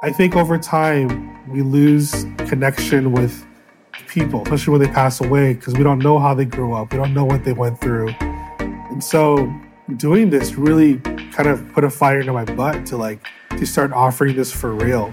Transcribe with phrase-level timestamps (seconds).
[0.00, 3.44] I think over time we lose connection with
[4.06, 6.92] people, especially when they pass away, because we don't know how they grew up.
[6.92, 8.14] We don't know what they went through.
[8.60, 9.52] And so
[9.96, 10.98] doing this really
[11.32, 14.72] kind of put a fire into my butt to like to start offering this for
[14.72, 15.12] real.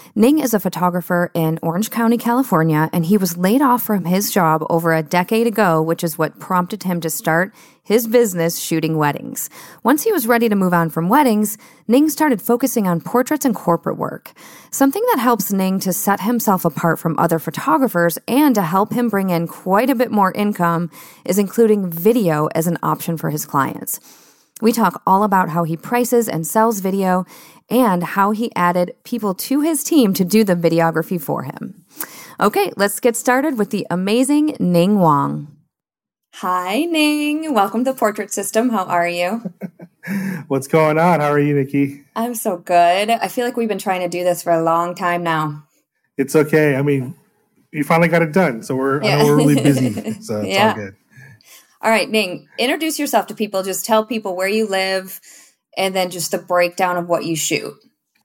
[0.13, 4.29] Ning is a photographer in Orange County, California, and he was laid off from his
[4.29, 8.97] job over a decade ago, which is what prompted him to start his business shooting
[8.97, 9.49] weddings.
[9.83, 11.57] Once he was ready to move on from weddings,
[11.87, 14.33] Ning started focusing on portraits and corporate work.
[14.69, 19.07] Something that helps Ning to set himself apart from other photographers and to help him
[19.07, 20.91] bring in quite a bit more income
[21.23, 24.01] is including video as an option for his clients.
[24.61, 27.25] We talk all about how he prices and sells video
[27.71, 31.83] and how he added people to his team to do the videography for him.
[32.39, 35.55] Okay, let's get started with the amazing Ning Wong.
[36.35, 37.53] Hi, Ning.
[37.53, 38.69] Welcome to Portrait System.
[38.69, 39.53] How are you?
[40.47, 41.19] What's going on?
[41.19, 42.03] How are you, Nikki?
[42.15, 43.09] I'm so good.
[43.09, 45.63] I feel like we've been trying to do this for a long time now.
[46.17, 46.75] It's okay.
[46.75, 47.15] I mean,
[47.71, 49.23] you finally got it done, so we're yeah.
[49.23, 50.69] we're really busy, so it's yeah.
[50.69, 50.95] all good.
[51.81, 53.63] All right, Ning, introduce yourself to people.
[53.63, 55.19] Just tell people where you live,
[55.77, 57.73] and then just the breakdown of what you shoot.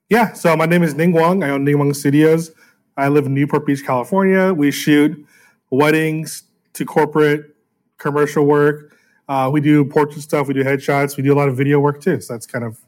[0.09, 1.43] Yeah, so my name is Ning Wong.
[1.43, 2.53] I own Ning Wong Studios.
[2.97, 4.55] I live in Newport Beach, California.
[4.55, 5.27] We shoot
[5.71, 7.57] weddings to corporate
[7.99, 8.95] commercial work.
[9.29, 10.47] Uh, we do portrait stuff.
[10.47, 11.17] We do headshots.
[11.17, 12.21] We do a lot of video work too.
[12.21, 12.79] So that's kind of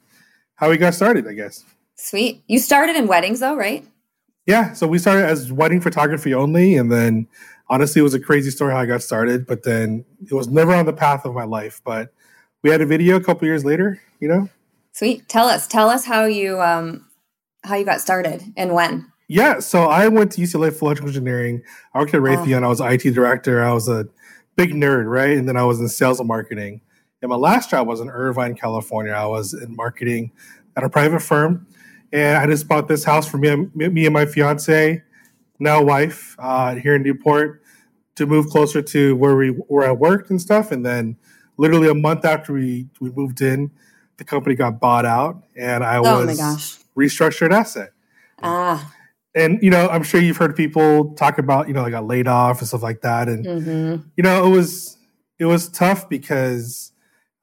[0.54, 1.64] how we got started, I guess.
[1.96, 2.44] Sweet.
[2.46, 3.84] You started in weddings though, right?
[4.46, 4.72] Yeah.
[4.72, 6.76] So we started as wedding photography only.
[6.76, 7.26] And then
[7.68, 10.72] honestly, it was a crazy story how I got started, but then it was never
[10.72, 11.80] on the path of my life.
[11.84, 12.12] But
[12.62, 14.48] we had a video a couple years later, you know?
[14.92, 15.28] Sweet.
[15.28, 15.66] Tell us.
[15.66, 17.06] Tell us how you um
[17.64, 19.12] how you got started and when.
[19.28, 21.62] Yeah, so I went to UCLA for electrical engineering.
[21.92, 22.62] I worked at Raytheon.
[22.62, 22.64] Oh.
[22.64, 23.62] I was IT director.
[23.62, 24.08] I was a
[24.56, 25.36] big nerd, right?
[25.36, 26.80] And then I was in sales and marketing.
[27.20, 29.12] And my last job was in Irvine, California.
[29.12, 30.32] I was in marketing
[30.76, 31.66] at a private firm,
[32.12, 35.02] and I just bought this house for me, and, me and my fiance,
[35.58, 37.62] now wife, uh, here in Newport,
[38.14, 40.72] to move closer to where we where I worked and stuff.
[40.72, 41.16] And then,
[41.58, 43.70] literally a month after we we moved in,
[44.16, 47.92] the company got bought out and I oh was restructured asset.
[48.42, 48.94] Ah.
[49.34, 52.26] And you know, I'm sure you've heard people talk about, you know, I got laid
[52.26, 53.28] off and stuff like that.
[53.28, 54.08] And mm-hmm.
[54.16, 54.96] you know, it was
[55.38, 56.92] it was tough because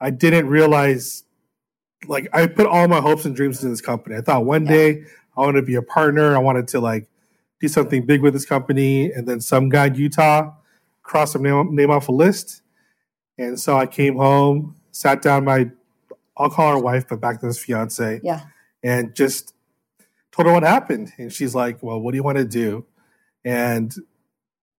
[0.00, 1.22] I didn't realize
[2.08, 4.16] like I put all my hopes and dreams in this company.
[4.16, 4.72] I thought one yeah.
[4.72, 5.04] day
[5.36, 6.34] I wanted to be a partner.
[6.34, 7.08] I wanted to like
[7.60, 9.10] do something big with this company.
[9.12, 10.52] And then some guy in Utah
[11.02, 12.62] crossed some name, name off a list.
[13.38, 15.70] And so I came home, sat down my
[16.36, 18.20] I'll call her wife, but back then was fiance.
[18.22, 18.42] Yeah.
[18.82, 19.54] And just
[20.32, 21.12] told her what happened.
[21.16, 22.84] And she's like, Well, what do you want to do?
[23.44, 23.94] And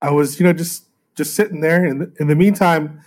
[0.02, 1.84] I was, you know, just just sitting there.
[1.84, 3.02] And in the meantime,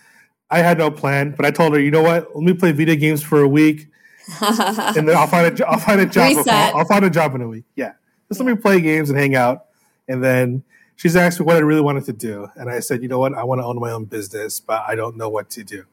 [0.51, 2.35] I had no plan, but I told her, you know what?
[2.35, 3.87] Let me play video games for a week,
[4.43, 6.37] and then I'll find a I'll find a job.
[6.37, 6.75] Reset.
[6.75, 7.65] I'll find a job in a week.
[7.77, 7.93] Yeah,
[8.29, 9.67] just let me play games and hang out.
[10.09, 10.65] And then
[11.01, 13.33] she's asked me what I really wanted to do, and I said, you know what?
[13.33, 15.85] I want to own my own business, but I don't know what to do.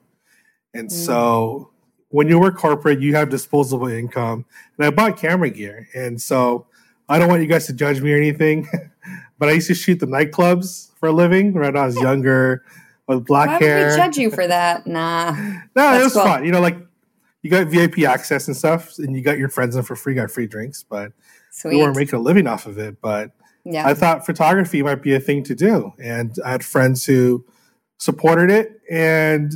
[0.73, 0.91] And Mm.
[0.91, 1.69] so
[2.09, 4.43] when you work corporate, you have disposable income,
[4.77, 6.67] and I bought camera gear, and so
[7.07, 8.67] I don't want you guys to judge me or anything,
[9.39, 12.63] but I used to shoot the nightclubs for a living when I was younger
[13.07, 13.85] with black Why hair.
[13.85, 14.85] would we judge you for that?
[14.87, 15.31] Nah.
[15.73, 16.23] No, it was cool.
[16.23, 16.43] fun.
[16.43, 16.75] You know, like
[17.43, 20.29] you got VIP access and stuff, and you got your friends in for free, got
[20.29, 21.13] free drinks, but
[21.63, 22.99] we weren't making a living off of it.
[23.01, 23.31] But
[23.73, 23.87] yeah.
[23.87, 27.45] I thought photography might be a thing to do, and I had friends who
[27.99, 29.51] supported it, and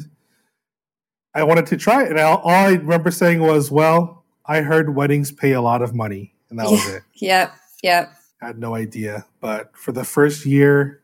[1.34, 2.10] I wanted to try it.
[2.12, 5.96] And all, all I remember saying was, "Well, I heard weddings pay a lot of
[5.96, 7.04] money," and that was it.
[7.16, 7.54] Yep.
[7.84, 8.12] Yep.
[8.42, 9.26] I had no idea.
[9.40, 11.02] But for the first year,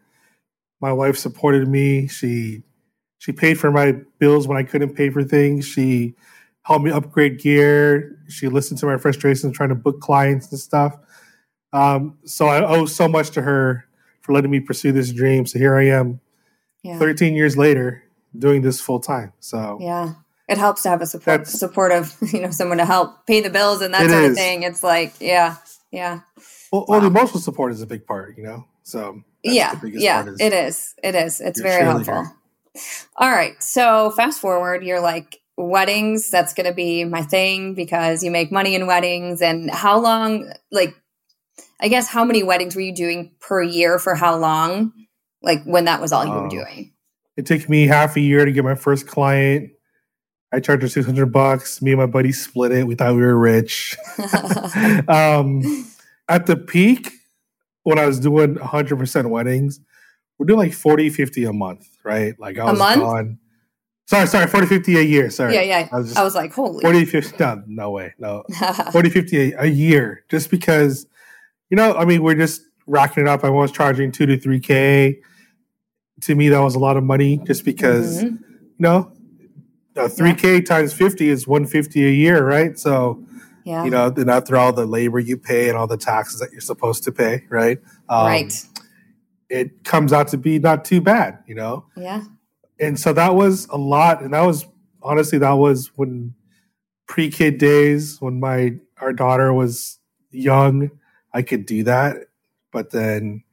[0.82, 2.08] my wife supported me.
[2.08, 2.64] She
[3.20, 5.66] she paid for my bills when I couldn't pay for things.
[5.66, 6.16] She
[6.64, 8.20] helped me upgrade gear.
[8.28, 10.98] She listened to my frustrations trying to book clients and stuff.
[11.74, 13.86] Um, so I owe so much to her
[14.22, 15.46] for letting me pursue this dream.
[15.46, 16.20] So here I am,
[16.84, 16.98] Yeah.
[17.00, 18.04] 13 years later,
[18.38, 19.34] doing this full time.
[19.40, 20.14] So Yeah.
[20.48, 23.82] It helps to have a support supportive, you know, someone to help pay the bills
[23.82, 24.64] and that sort of thing.
[24.64, 25.58] It's like, yeah,
[25.92, 26.22] yeah.
[26.72, 28.66] well, well, the emotional support is a big part, you know.
[28.84, 30.96] So yeah, yeah, is it is.
[31.04, 31.42] It is.
[31.42, 32.26] It's very helpful.
[33.18, 33.62] All right.
[33.62, 38.52] So fast forward, you're like, weddings, that's going to be my thing because you make
[38.52, 39.42] money in weddings.
[39.42, 40.96] And how long, like,
[41.80, 44.94] I guess, how many weddings were you doing per year for how long?
[45.42, 46.50] Like, when that was all you were Oh.
[46.50, 46.94] doing?
[47.36, 49.70] It took me half a year to get my first client.
[50.52, 51.82] I charged her 600 bucks.
[51.82, 52.88] Me and my buddy split it.
[52.88, 53.96] We thought we were rich.
[55.08, 55.62] um,
[56.28, 57.12] at the peak,
[57.84, 59.80] when I was doing 100% weddings,
[60.40, 62.38] we're doing like 40, 50 a month, right?
[62.40, 63.40] Like I was gone.
[64.08, 65.30] Sorry, sorry, 40, 50 a year.
[65.30, 65.54] Sorry.
[65.54, 65.90] yeah, yeah.
[65.92, 66.82] I was just I was like, holy.
[66.82, 67.38] 40, 50.
[67.44, 68.14] No, no way.
[68.18, 68.44] No.
[68.92, 71.06] 40, 50 a, a year just because,
[71.70, 73.44] you know, I mean, we're just racking it up.
[73.44, 75.18] I was charging two to 3K.
[76.22, 78.24] To me, that was a lot of money just because, Mhm.
[78.24, 78.40] you
[78.80, 79.12] know,
[79.96, 82.78] uh, 3K times 50 is 150 a year, right?
[82.80, 83.24] So,
[83.66, 83.84] Yeah.
[83.84, 86.62] you know, then after all the labor you pay and all the taxes that you're
[86.62, 87.80] supposed to pay, right?
[88.10, 88.66] Um, right.
[89.50, 91.86] It comes out to be not too bad, you know?
[91.96, 92.24] Yeah.
[92.80, 94.68] and so that was a lot and that was
[95.02, 96.32] honestly that was when
[97.08, 99.98] pre-kid days when my our daughter was
[100.30, 100.92] young
[101.38, 102.16] i could do that
[102.72, 103.44] but then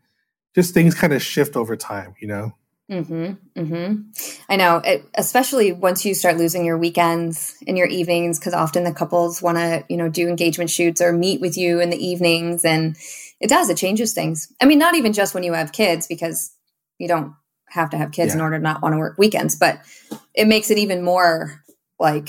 [0.55, 2.53] just things kind of shift over time you know
[2.91, 3.59] Mm-hmm.
[3.59, 4.03] Mm-hmm.
[4.51, 8.85] I know, it, especially once you start losing your weekends and your evenings, because often
[8.85, 11.97] the couples want to, you know, do engagement shoots or meet with you in the
[11.97, 12.97] evenings, and
[13.41, 13.71] it does.
[13.71, 14.53] It changes things.
[14.61, 16.55] I mean, not even just when you have kids, because
[16.99, 17.33] you don't
[17.71, 18.45] have to have kids in Yeah.
[18.45, 19.81] order to not want to work weekends, but
[20.35, 21.65] it makes it even more
[21.99, 22.29] like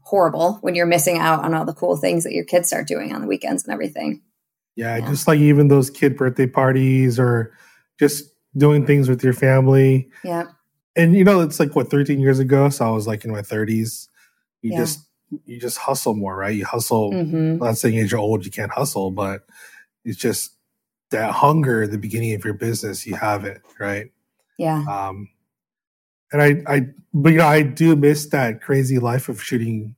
[0.00, 3.14] horrible when you're missing out on all the cool things that your kids start doing
[3.14, 4.20] on the weekends and everything.
[4.76, 5.08] Yeah, Yeah.
[5.08, 7.52] just like even those kid birthday parties or
[7.98, 10.44] just doing things with your family Yeah.
[10.96, 13.40] and you know it's like what 13 years ago so i was like in my
[13.42, 14.08] 30s
[14.62, 14.78] you Yeah.
[14.78, 15.00] just
[15.46, 18.50] you just hustle more right you hustle hmm I'm not saying as you're old you
[18.50, 19.46] can't hustle, but
[20.04, 20.52] it's just
[21.10, 24.10] that hunger at the beginning of your business, you have it, right?
[24.58, 24.82] Yeah.
[24.88, 25.28] Um,
[26.32, 29.94] and I, I, but you know, I do miss that crazy life of shooting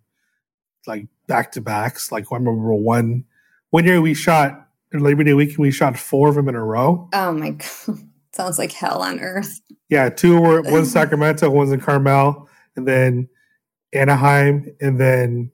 [0.86, 2.12] like back to backs.
[2.12, 3.24] Like I remember one,
[3.70, 4.63] one year we shot
[5.00, 7.08] Labor Day weekend, we shot four of them in a row.
[7.12, 7.50] Oh my
[7.86, 7.98] god.
[8.32, 9.60] Sounds like hell on earth.
[9.88, 13.28] Yeah, two were one's Sacramento, one's in Carmel, and then
[13.92, 15.52] Anaheim, and then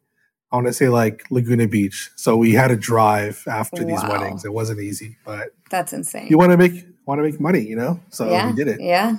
[0.51, 2.11] I want to say like Laguna Beach.
[2.17, 4.11] So we had to drive after these Wow.
[4.19, 4.45] weddings.
[4.45, 6.29] It wasn't easy, but That's insane.
[6.29, 8.01] you want to make want to make money, you know.
[8.11, 8.47] So yeah.
[8.51, 8.81] we did it.
[8.81, 9.17] Yeah.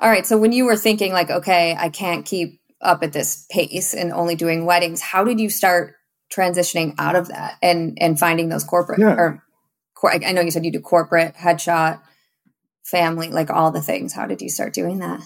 [0.00, 0.26] All right.
[0.26, 4.12] So when you were thinking like, okay, I can't keep up at this pace and
[4.12, 5.94] only doing weddings, how did you start
[6.34, 9.14] transitioning out of that and and finding those corporate Yeah.
[9.14, 9.42] or
[9.94, 12.00] cor- I know you said you do corporate, headshot,
[12.84, 14.12] family, like all the things.
[14.14, 15.20] How did you start doing that?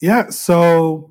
[0.00, 0.30] Yeah.
[0.30, 1.10] So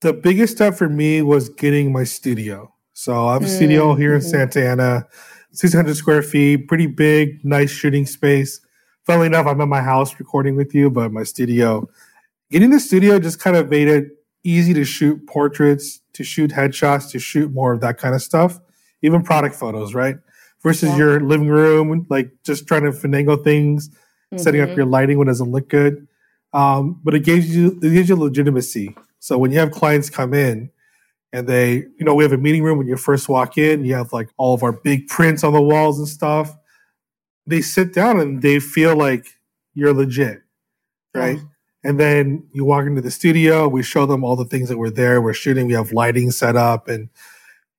[0.00, 2.72] the biggest step for me was getting my studio.
[2.92, 4.30] So I have a studio Mm, here in mhm.
[4.30, 5.06] Santa Ana,
[5.52, 8.60] 600 square feet, pretty big, nice shooting space.
[9.04, 11.88] Funnily enough, I'm at my house recording with you, but my studio,
[12.50, 14.08] getting the studio just kind of made it
[14.46, 18.60] easy to shoot portraits, to shoot headshots, to shoot more of that kind of stuff,
[19.02, 20.16] even product photos, right?
[20.62, 20.96] Versus Yeah.
[20.96, 23.90] your living room, like just trying to finagle things,
[24.36, 24.76] setting up Mhm.
[24.76, 26.06] your lighting when it doesn't look good.
[26.52, 28.96] Um, but it gives you it gives you legitimacy.
[29.18, 30.70] So when you have clients come in,
[31.32, 33.84] And they, you know, we have a meeting room when you first walk in.
[33.84, 36.56] You have like all of our big prints on the walls and stuff.
[37.46, 39.26] They sit down and they feel like
[39.74, 40.42] you're legit,
[41.14, 41.38] right?
[41.86, 43.68] And then you walk into the studio.
[43.68, 45.22] We show them all the things that were there.
[45.22, 45.66] We're shooting.
[45.66, 47.08] We have lighting set up, and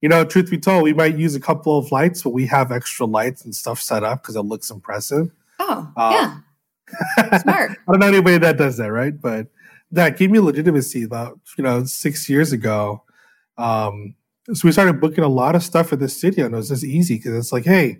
[0.02, 2.72] you know, truth be told, we might use a couple of lights, but we have
[2.72, 5.32] extra lights and stuff set up because it looks impressive.
[5.60, 7.40] Oh, um, yeah.
[7.40, 7.72] Smart.
[7.72, 9.20] I don't know anybody that does that, right?
[9.20, 9.48] But
[9.92, 13.04] that gave me legitimacy about, you know, six years ago.
[13.58, 14.16] Um,
[14.54, 16.84] so we started booking a lot of stuff at the studio and it was just
[16.84, 17.98] easy because it's like, hey,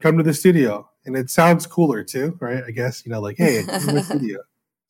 [0.00, 0.88] come to the studio.
[1.04, 2.64] And it sounds cooler too, right?
[2.66, 4.40] I guess, you know, like, hey, come to the studio.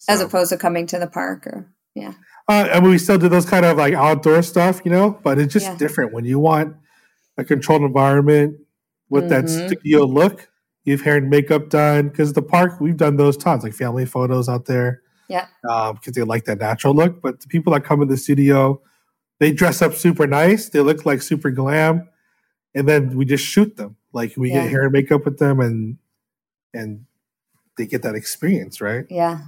[0.05, 2.13] So, As opposed to coming to the park or, yeah.
[2.47, 5.53] Uh, mean, we still do those kind of like outdoor stuff, you know, but it's
[5.53, 5.77] just yeah.
[5.77, 6.77] different when you want
[7.39, 8.59] a controlled environment
[9.09, 9.47] with mm-hmm.
[9.47, 10.51] that studio look.
[10.85, 14.47] You've hair and makeup done because the park we've done those tons, like family photos
[14.47, 15.01] out there.
[15.29, 17.23] Yeah, because um, they like that natural look.
[17.23, 18.83] But the people that come in the studio,
[19.39, 20.69] they dress up super nice.
[20.69, 22.07] They look like super glam,
[22.75, 23.97] and then we just shoot them.
[24.13, 24.65] Like we yeah.
[24.65, 25.97] get hair and makeup with them, and
[26.75, 27.07] and
[27.79, 29.07] they get that experience, right?
[29.09, 29.39] Yeah,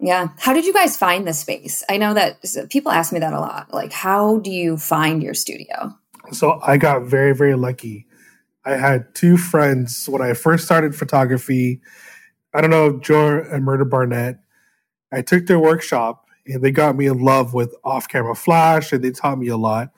[0.00, 0.28] yeah.
[0.38, 1.82] How did you guys find the space?
[1.88, 3.72] I know that people ask me that a lot.
[3.72, 5.96] Like, how do you find your studio?
[6.32, 8.06] So I got very, very lucky.
[8.64, 11.80] I had two friends when I first started photography.
[12.52, 14.40] I don't know, Joe and Murder Barnett.
[15.12, 19.04] I took their workshop and they got me in love with off camera flash and
[19.04, 19.92] they taught me a lot.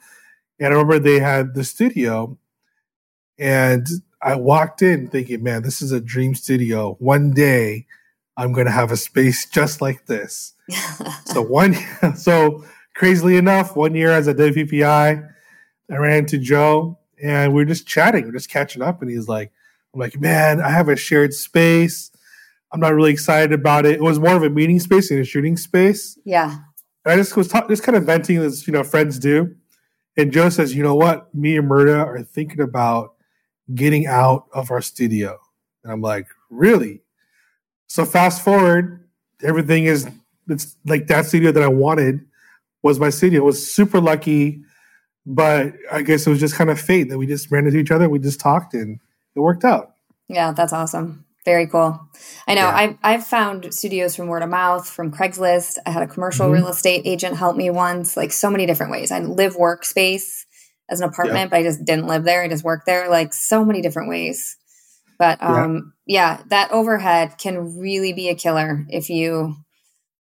[0.59, 2.37] And I remember they had the studio
[3.39, 3.87] and
[4.21, 6.95] I walked in thinking, man, this is a dream studio.
[6.99, 7.87] One day
[8.39, 10.53] I'm going to have a space just like this.
[11.25, 11.75] so one,
[12.15, 12.63] so
[12.95, 15.29] crazily enough, one year as a WPPI,
[15.91, 19.11] I ran into Joe and we are just chatting, we are just catching up, and
[19.11, 19.51] he's like,
[19.93, 22.11] "I'm like, man, I have a shared space.
[22.71, 23.95] I'm not really excited about it.
[23.95, 26.17] It was more of a meeting space and a shooting space.
[26.23, 26.59] Yeah.
[27.03, 29.53] And I just was ta- just kind of venting as you know friends do.
[30.15, 31.33] And Joe says, you know what?
[31.35, 33.15] Me and Murda are thinking about
[33.73, 35.39] getting out of our studio.
[35.83, 37.01] And I'm like, really?
[37.89, 39.03] So fast forward,
[39.43, 40.07] everything is
[40.47, 42.21] it's like that studio that I wanted
[42.81, 43.41] was my studio.
[43.41, 44.61] It was super lucky,
[45.25, 47.91] but I guess it was just kind of fate that we just ran into each
[47.91, 48.07] other.
[48.07, 48.99] We just talked and
[49.35, 49.95] it worked out.
[50.27, 51.25] Yeah, that's awesome.
[51.45, 51.99] Very cool.
[52.47, 52.61] I know.
[52.61, 52.75] Yeah.
[52.75, 55.77] I've I've found studios from word of mouth, from Craigslist.
[55.85, 56.55] I had a commercial mm-hmm.
[56.55, 58.15] real estate agent help me once.
[58.15, 59.11] Like so many different ways.
[59.11, 60.45] I live workspace
[60.89, 61.47] as an apartment, yeah.
[61.47, 62.43] but I just didn't live there.
[62.43, 63.09] I just worked there.
[63.09, 64.57] Like so many different ways.
[65.19, 66.37] But um, yeah.
[66.37, 69.55] yeah, that overhead can really be a killer if you,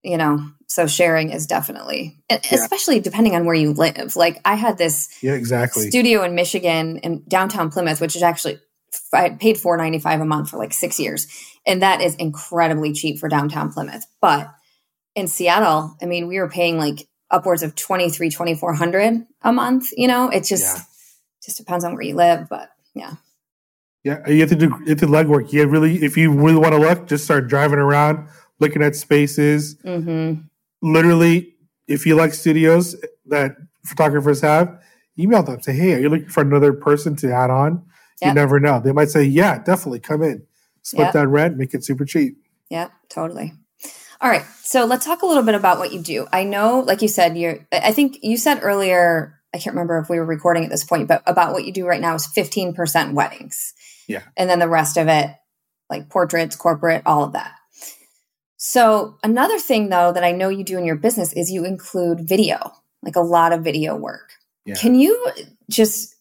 [0.03, 0.51] you know.
[0.67, 2.41] So sharing is definitely, yeah.
[2.53, 4.17] especially depending on where you live.
[4.17, 8.59] Like I had this yeah exactly studio in Michigan in downtown Plymouth, which is actually
[9.13, 11.27] I paid four ninety five a month for like six years,
[11.65, 14.05] and that is incredibly cheap for downtown Plymouth.
[14.21, 14.53] But
[15.15, 20.09] in Seattle, I mean, we were paying like upwards of 23 2400 a month you
[20.09, 20.83] know it just yeah.
[21.45, 23.15] just depends on where you live but yeah
[24.05, 25.53] yeah, you have to do you have to legwork.
[25.53, 28.29] You really, if you really want to look, just start driving around,
[28.59, 29.77] looking at spaces.
[29.85, 30.43] Mm-hmm.
[30.83, 31.55] Literally,
[31.87, 34.83] if you like studios that photographers have,
[35.19, 35.61] email them.
[35.61, 37.85] Say, hey, are you looking for another person to add on?
[38.23, 38.29] Yep.
[38.29, 38.81] You never know.
[38.81, 40.47] They might say, yeah, definitely come in,
[40.83, 41.13] split yep.
[41.15, 42.37] that rent, make it super cheap.
[42.69, 43.55] Yeah, totally.
[44.23, 46.27] All right, so let's talk a little bit about what you do.
[46.31, 47.67] I know, like you said, you're.
[47.73, 49.41] I think you said earlier.
[49.55, 51.87] I can't remember if we were recording at this point, but about what you do
[51.87, 53.73] right now is fifteen percent weddings.
[54.11, 54.23] Yeah.
[54.37, 55.31] And then the rest of it,
[55.89, 57.53] like portraits, corporate, all of that.
[58.57, 62.29] So, another thing though that I know you do in your business is you include
[62.29, 64.33] video, like a lot of video work.
[64.67, 64.75] Yeah.
[64.75, 65.33] Can you
[65.71, 66.17] just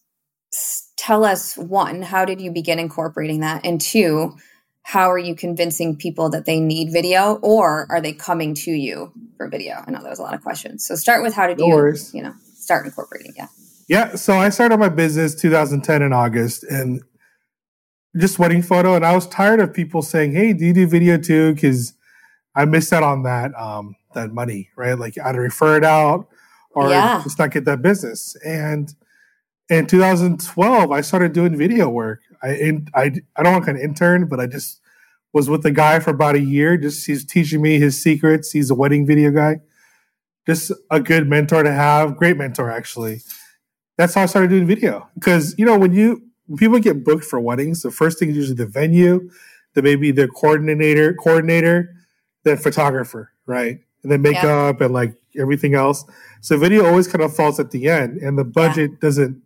[0.96, 3.66] tell us one, how did you begin incorporating that?
[3.66, 4.36] And two,
[4.82, 9.12] how are you convincing people that they need video or are they coming to you
[9.36, 9.82] for video?
[9.86, 10.86] I know that was a lot of questions.
[10.86, 12.14] So, start with how did no you, worries.
[12.14, 13.34] you know, start incorporating?
[13.36, 13.48] Yeah.
[13.88, 14.14] Yeah.
[14.14, 17.02] So, I started my business 2010 in August and
[18.16, 21.16] just wedding photo, and I was tired of people saying, "Hey, do you do video
[21.16, 21.94] too?" Because
[22.54, 24.98] I missed out on that um, that money, right?
[24.98, 26.28] Like I'd refer it out
[26.72, 27.20] or yeah.
[27.22, 28.36] just not get that business.
[28.44, 28.92] And
[29.68, 32.20] in 2012, I started doing video work.
[32.42, 34.80] I in, I I don't want to kind of intern, but I just
[35.32, 36.76] was with the guy for about a year.
[36.76, 38.50] Just he's teaching me his secrets.
[38.50, 39.60] He's a wedding video guy.
[40.46, 42.16] Just a good mentor to have.
[42.16, 43.20] Great mentor, actually.
[43.96, 45.08] That's how I started doing video.
[45.14, 48.36] Because you know when you when people get booked for weddings, the first thing is
[48.36, 49.30] usually the venue,
[49.74, 51.94] then maybe the coordinator, coordinator,
[52.42, 53.78] then photographer, right?
[54.02, 54.86] And then makeup yeah.
[54.86, 56.04] and like everything else.
[56.40, 58.96] So video always kind of falls at the end, and the budget yeah.
[59.00, 59.40] doesn't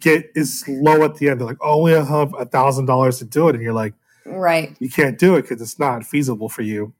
[0.00, 1.38] get is low at the end.
[1.38, 3.94] They're like, oh, only have a thousand dollars to do it, and you're like,
[4.26, 6.94] right, you can't do it because it's not feasible for you.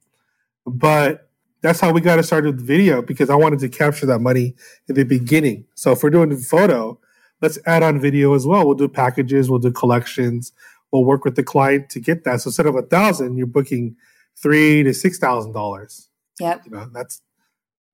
[0.64, 1.28] But
[1.60, 4.54] that's how we got to start with video because I wanted to capture that money
[4.86, 5.64] in the beginning.
[5.74, 7.00] So if we're doing the photo,
[7.40, 8.66] let's add on video as well.
[8.66, 10.52] We'll do packages, we'll do collections,
[10.92, 12.40] we'll work with the client to get that.
[12.40, 13.96] So instead of a thousand, you're booking
[14.36, 16.08] three to six thousand dollars.
[16.40, 16.62] Yep.
[16.66, 17.20] You know, that's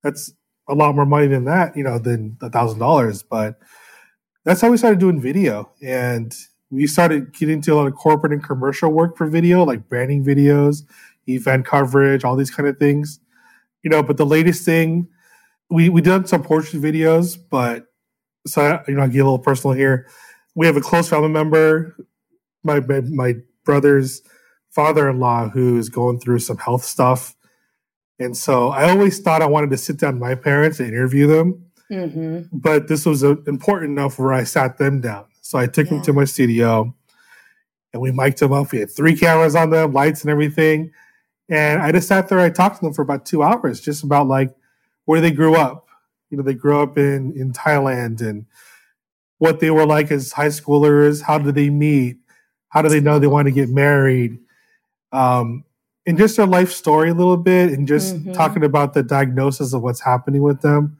[0.03, 0.33] that's
[0.67, 3.23] a lot more money than that, you know, than a thousand dollars.
[3.23, 3.59] But
[4.43, 5.71] that's how we started doing video.
[5.81, 6.35] And
[6.69, 10.23] we started getting into a lot of corporate and commercial work for video, like branding
[10.23, 10.83] videos,
[11.27, 13.19] event coverage, all these kind of things.
[13.83, 15.07] You know, but the latest thing,
[15.69, 17.87] we we done some portrait videos, but
[18.47, 20.07] so you know, I get a little personal here.
[20.55, 21.95] We have a close family member,
[22.63, 24.21] my my, my brother's
[24.71, 27.35] father-in-law, who's going through some health stuff,
[28.19, 31.27] and so I always thought I wanted to sit down with my parents and interview
[31.27, 32.57] them, mm-hmm.
[32.57, 35.25] but this was a, important enough where I sat them down.
[35.41, 35.95] So I took yeah.
[35.95, 36.95] them to my studio,
[37.93, 38.71] and we mic'd them up.
[38.71, 40.91] We had three cameras on them, lights and everything,
[41.49, 42.39] and I just sat there.
[42.39, 44.55] I talked to them for about two hours, just about like
[45.05, 45.84] where they grew up.
[46.29, 48.45] You know, they grew up in in Thailand and
[49.37, 51.21] what they were like as high schoolers.
[51.21, 52.17] How did they meet?
[52.69, 54.39] How do they know they want to get married?
[55.11, 55.63] Um,
[56.05, 58.33] and just their life story a little bit, and just mm-hmm.
[58.33, 60.97] talking about the diagnosis of what's happening with them,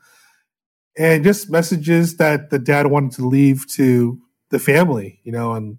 [0.98, 5.20] and just messages that the dad wanted to leave to the family.
[5.24, 5.77] You know, and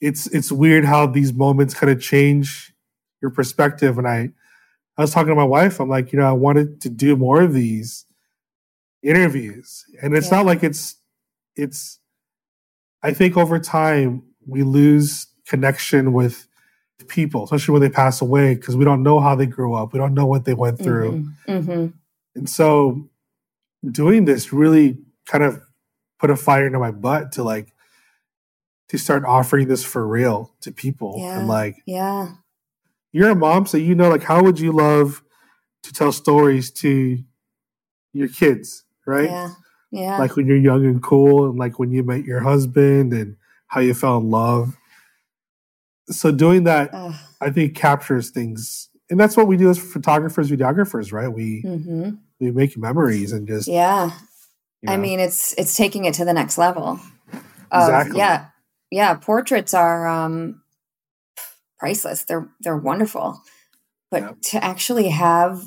[0.00, 2.72] it's it's weird how these moments kind of change
[3.20, 3.98] your perspective.
[3.98, 4.30] And I,
[4.96, 5.80] I was talking to my wife.
[5.80, 8.05] I'm like, you know, I wanted to do more of these
[9.02, 10.38] interviews, and it's yeah.
[10.38, 10.96] not like it's,
[11.54, 11.98] it's.
[13.02, 16.48] I think over time we lose connection with
[17.08, 19.92] people, especially when they pass away, because we don't know how they grew up.
[19.92, 21.12] We don't know what they went through,
[21.46, 21.52] mm-hmm.
[21.52, 21.86] Mm-hmm.
[22.34, 23.08] and so
[23.88, 25.60] doing this really kind of
[26.18, 27.72] put a fire into my butt to like
[28.88, 31.38] to start offering this for real to people yeah.
[31.38, 32.32] and like yeah
[33.16, 35.22] you're a mom, so you know, like, how would you love
[35.84, 37.18] to tell stories to
[38.12, 39.30] your kids, right?
[39.30, 39.50] Yeah.
[39.90, 40.18] Yeah.
[40.18, 43.36] Like when you're young and cool, and like when you met your husband and
[43.68, 44.76] how you fell in love.
[46.08, 47.14] So doing that, Ugh.
[47.40, 51.28] I think captures things, and that's what we do as photographers, videographers, right?
[51.28, 52.10] We mm-hmm.
[52.40, 54.10] we make memories and just yeah.
[54.82, 54.92] You know.
[54.92, 57.00] I mean, it's it's taking it to the next level.
[57.70, 58.18] Of, exactly.
[58.18, 58.46] Yeah,
[58.90, 59.14] yeah.
[59.14, 60.62] Portraits are um,
[61.78, 62.24] priceless.
[62.24, 63.40] They're they're wonderful.
[64.10, 64.32] But yeah.
[64.50, 65.62] to actually have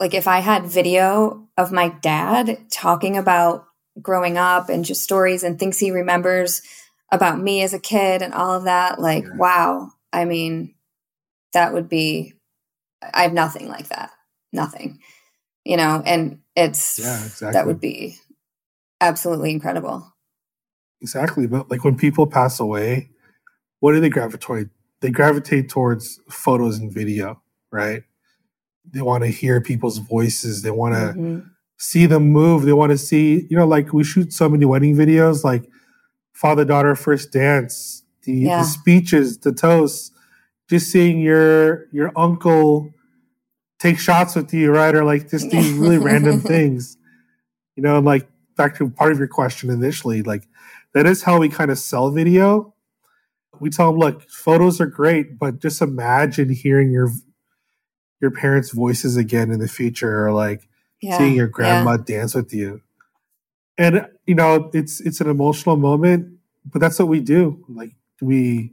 [0.00, 3.66] like if I had video of my dad talking about
[4.00, 6.62] growing up and just stories and things he remembers
[7.12, 9.36] about me as a kid and all of that, like yeah.
[9.36, 9.90] wow.
[10.12, 10.74] I mean,
[11.52, 12.34] that would be
[13.12, 14.10] I have nothing like that.
[14.52, 15.00] Nothing.
[15.64, 17.52] You know, and it's yeah, exactly.
[17.52, 18.16] that would be
[19.00, 20.12] absolutely incredible.
[21.00, 21.46] Exactly.
[21.46, 23.10] But like when people pass away,
[23.80, 24.68] what do they gravitate
[25.00, 28.04] they gravitate towards photos and video, right?
[28.90, 30.62] They want to hear people's voices.
[30.62, 31.40] They want to mm-hmm.
[31.76, 32.64] see them move.
[32.64, 35.68] They want to see, you know, like we shoot so many wedding videos, like
[36.32, 38.58] father daughter first dance, the, yeah.
[38.58, 40.10] the speeches, the toasts,
[40.68, 42.90] just seeing your your uncle
[43.78, 44.94] take shots with you, right?
[44.94, 46.96] Or like just these really random things,
[47.76, 50.46] you know, like back to part of your question initially, like
[50.92, 52.74] that is how we kind of sell video
[53.60, 57.10] we tell them, look, photos are great, but just imagine hearing your
[58.24, 60.66] your parents' voices again in the future, or like
[61.00, 62.04] yeah, seeing your grandma yeah.
[62.18, 62.80] dance with you.
[63.76, 67.62] And you know, it's it's an emotional moment, but that's what we do.
[67.68, 68.72] Like we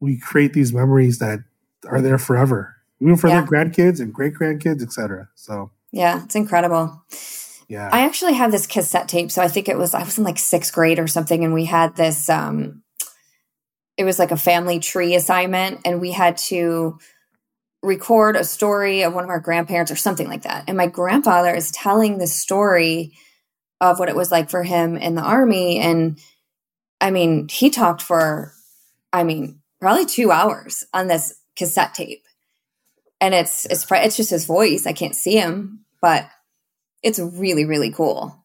[0.00, 1.40] we create these memories that
[1.86, 3.40] are there forever, even for yeah.
[3.40, 5.30] their grandkids and great grandkids, etc.
[5.34, 7.02] So yeah, it's incredible.
[7.68, 7.88] Yeah.
[7.90, 9.30] I actually have this cassette tape.
[9.30, 11.64] So I think it was I was in like sixth grade or something, and we
[11.64, 12.82] had this um
[13.96, 16.98] it was like a family tree assignment and we had to
[17.82, 20.64] record a story of one of our grandparents or something like that.
[20.68, 23.12] And my grandfather is telling the story
[23.80, 25.78] of what it was like for him in the army.
[25.78, 26.18] And
[27.00, 28.52] I mean, he talked for,
[29.12, 32.24] I mean, probably two hours on this cassette tape.
[33.20, 34.86] And it's, it's, it's just his voice.
[34.86, 36.28] I can't see him, but
[37.02, 38.36] it's really, really cool.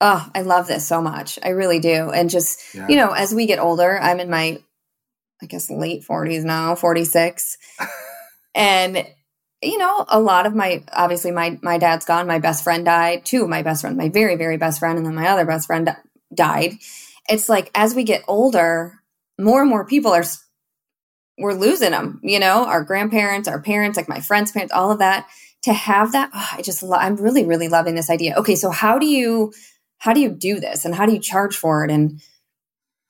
[0.00, 1.38] Oh, I love this so much.
[1.42, 2.10] I really do.
[2.10, 2.88] And just, yeah.
[2.88, 4.60] you know, as we get older, I'm in my
[5.42, 7.58] I guess late 40s now, 46.
[8.54, 9.06] and
[9.62, 13.24] you know, a lot of my obviously my my dad's gone, my best friend died,
[13.24, 15.66] two of my best friend, my very very best friend and then my other best
[15.66, 15.94] friend
[16.34, 16.74] died.
[17.28, 19.00] It's like as we get older,
[19.38, 20.24] more and more people are
[21.38, 24.98] we're losing them, you know, our grandparents, our parents, like my friends' parents, all of
[24.98, 25.26] that.
[25.64, 28.34] To have that, oh, I just lo- I'm really really loving this idea.
[28.36, 29.52] Okay, so how do you
[29.96, 32.20] how do you do this and how do you charge for it and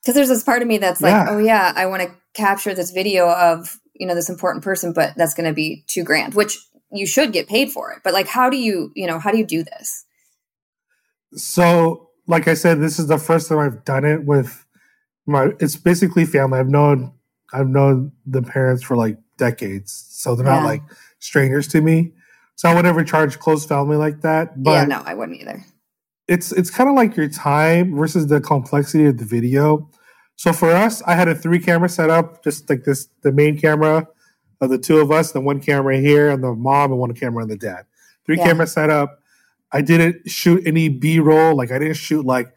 [0.01, 1.25] because there's this part of me that's like, yeah.
[1.29, 5.13] oh yeah, I want to capture this video of you know this important person, but
[5.15, 6.33] that's going to be too grand.
[6.33, 6.57] Which
[6.91, 7.99] you should get paid for it.
[8.03, 10.05] But like, how do you, you know, how do you do this?
[11.33, 14.65] So, like I said, this is the first time I've done it with
[15.25, 15.49] my.
[15.59, 16.59] It's basically family.
[16.59, 17.13] I've known
[17.53, 20.81] I've known the parents for like decades, so they're not like
[21.19, 22.13] strangers to me.
[22.55, 24.61] So I would never charge close family like that.
[24.63, 25.65] But yeah, no, I wouldn't either.
[26.27, 29.89] it's it's kind of like your time versus the complexity of the video.
[30.35, 34.07] So for us, I had a three camera setup, just like this: the main camera
[34.61, 37.43] of the two of us, then one camera here, and the mom, and one camera
[37.43, 37.85] on the dad.
[38.25, 38.45] Three Yeah.
[38.45, 39.21] camera setup.
[39.71, 42.53] I didn't shoot any B roll, like I didn't shoot like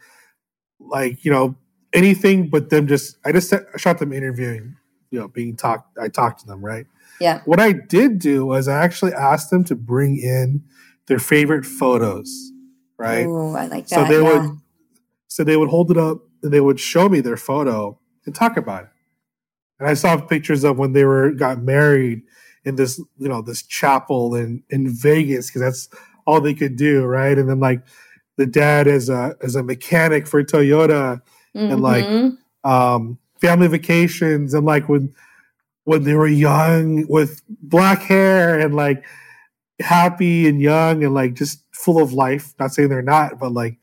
[0.81, 1.57] like you know
[1.93, 2.87] anything but them.
[2.87, 4.77] Just I just set, shot them interviewing,
[5.11, 5.99] you know, being talked.
[5.99, 6.87] I talked to them, right?
[7.21, 7.43] Yeah.
[7.45, 10.63] What I did do was I actually asked them to bring in
[11.07, 12.53] their favorite photos,
[12.97, 13.27] right?
[13.27, 13.95] Ooh, I like that.
[13.95, 14.39] So they yeah.
[14.47, 14.59] would
[15.27, 18.57] so they would hold it up and they would show me their photo and talk
[18.57, 18.91] about it.
[19.79, 22.23] And I saw pictures of when they were got married
[22.65, 25.89] in this, you know, this chapel in in Vegas because that's
[26.27, 27.39] all they could do, right?
[27.39, 27.83] And then like
[28.37, 31.23] the dad as a as a mechanic for Toyota,
[31.55, 32.05] and, like,
[32.65, 35.15] um, family vacations, and like when
[35.85, 39.05] when they were young with black hair and like
[39.81, 42.55] happy and young and like just full of life.
[42.61, 43.79] Not saying they're not, but like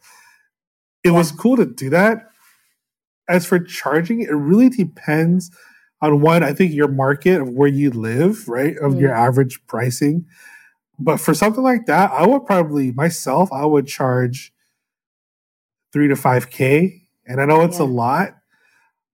[1.04, 2.30] it was cool to do that.
[3.28, 5.52] As for charging, it really depends
[6.02, 8.78] on one, I think your market of where you live, right?
[8.78, 10.26] Of your average pricing.
[11.00, 14.54] But for something like that, I would probably myself, I would charge
[15.92, 17.02] three to five K.
[17.26, 18.36] And I know it's a lot,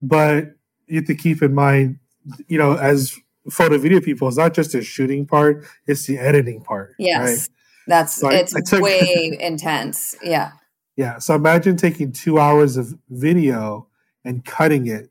[0.02, 0.56] but
[0.88, 2.00] you have to keep in mind,
[2.48, 3.18] you know, as
[3.50, 6.94] photo video people, it's not just the shooting part, it's the editing part.
[7.00, 7.50] yes, Right?
[7.88, 10.16] that's So I- it's I took- way intense.
[10.24, 10.52] Yeah.
[10.98, 11.20] Yeah.
[11.20, 13.88] So imagine taking two hours of video
[14.24, 15.10] and cutting it.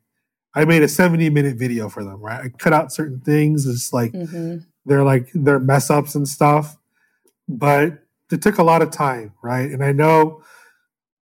[0.55, 2.41] I made a 70 minute video for them, right?
[2.45, 3.67] I cut out certain things.
[3.67, 6.77] It's like hmm they're like their mess ups and stuff.
[7.49, 9.71] But it took a lot of time, right?
[9.71, 10.43] And I know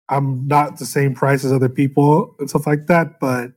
[0.08, 3.52] I'm not the same price as other people and stuff like that, but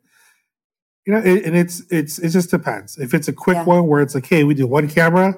[1.05, 2.97] you know, it, and it's it's it just depends.
[2.97, 3.63] If it's a quick Yeah.
[3.65, 5.37] one where it's like, hey, we do one camera,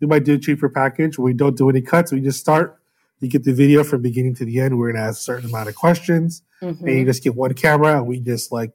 [0.00, 1.18] we might do a cheaper package.
[1.18, 2.12] We don't do any cuts.
[2.12, 2.78] We just start.
[3.22, 4.78] You get the video from beginning to the end.
[4.78, 7.96] We're gonna ask a certain amount of questions, and hmm you just get one camera.
[7.98, 8.72] And we just like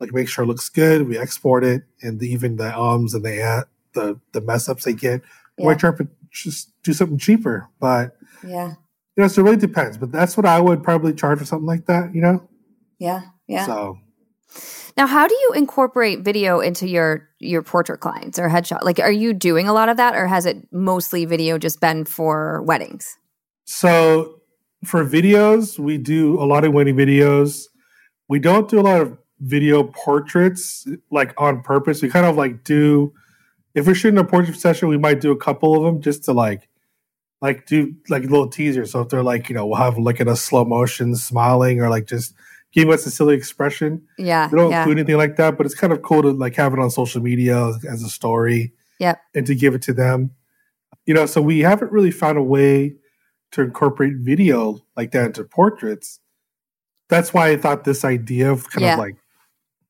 [0.00, 1.06] like make sure it looks good.
[1.06, 4.84] We export it, and the, even the ums and the uh, the the mess ups
[4.84, 5.20] they get.
[5.58, 5.66] We Yeah.
[5.66, 8.68] might try to just do something cheaper, but Yeah.
[9.16, 9.98] you know, so it really depends.
[9.98, 12.14] But that's what I would probably charge for something like that.
[12.14, 12.48] You know,
[12.98, 13.20] Yeah.
[13.46, 13.66] Yeah.
[13.66, 13.98] so.
[14.96, 18.82] Now, how do you incorporate video into your your portrait clients or headshot?
[18.84, 22.06] Like, are you doing a lot of that, or has it mostly video just been
[22.06, 23.18] for weddings?
[23.70, 24.40] So
[24.84, 27.66] for videos, we do a lot of wedding videos.
[28.26, 32.02] We don't do a lot of video portraits like on purpose.
[32.02, 33.12] We kind of like do
[33.76, 36.32] if we're shooting a portrait session, we might do a couple of them just to
[36.32, 36.68] like
[37.40, 38.90] like do like a little teasers.
[38.90, 41.88] So if they're like, you know, we'll have like in a slow motion smiling or
[41.88, 42.34] like just
[42.72, 44.02] giving us a silly expression.
[44.18, 44.48] Yeah.
[44.50, 44.80] We don't yeah.
[44.80, 47.22] include anything like that, but it's kind of cool to like have it on social
[47.22, 48.72] media as a story.
[48.98, 49.20] Yep.
[49.32, 50.32] And to give it to them.
[51.06, 52.96] You know, so we haven't really found a way
[53.52, 56.20] to incorporate video like that into portraits.
[57.08, 58.92] That's why I thought this idea of kind Yeah.
[58.94, 59.16] of like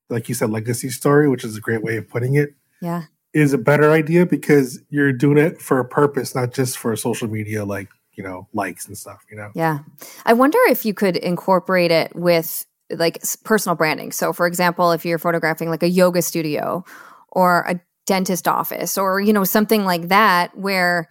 [0.09, 3.03] like you said, legacy story, which is a great way of putting it, Yeah.
[3.33, 7.29] is a better idea because you're doing it for a purpose, not just for social
[7.29, 9.51] media like, you know, likes and stuff, you know.
[9.55, 9.79] Yeah.
[10.25, 14.11] I wonder if you could incorporate it with like personal branding.
[14.11, 16.83] So, for example, if you're photographing like a yoga studio
[17.29, 21.07] or a dentist office or, you know, something like that where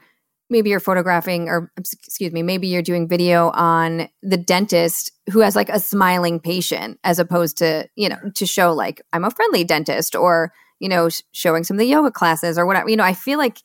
[0.50, 5.40] maybe you're photographing or um, excuse me, maybe you're doing video on the dentist who
[5.40, 9.30] has like a smiling patient as opposed to, you know, to show like I'm a
[9.30, 12.88] friendly dentist or, you know, showing some of the yoga classes or whatever.
[12.88, 13.58] You know, I feel like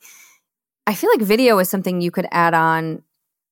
[0.86, 3.02] I feel like video is something you could add on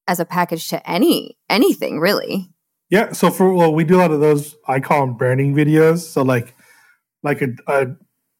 [0.07, 2.51] as a package to any anything really.
[2.91, 4.55] Yeah, so for well, we do a lot of those.
[4.69, 6.01] I call them branding videos.
[6.01, 6.55] So like,
[7.23, 7.87] like a a,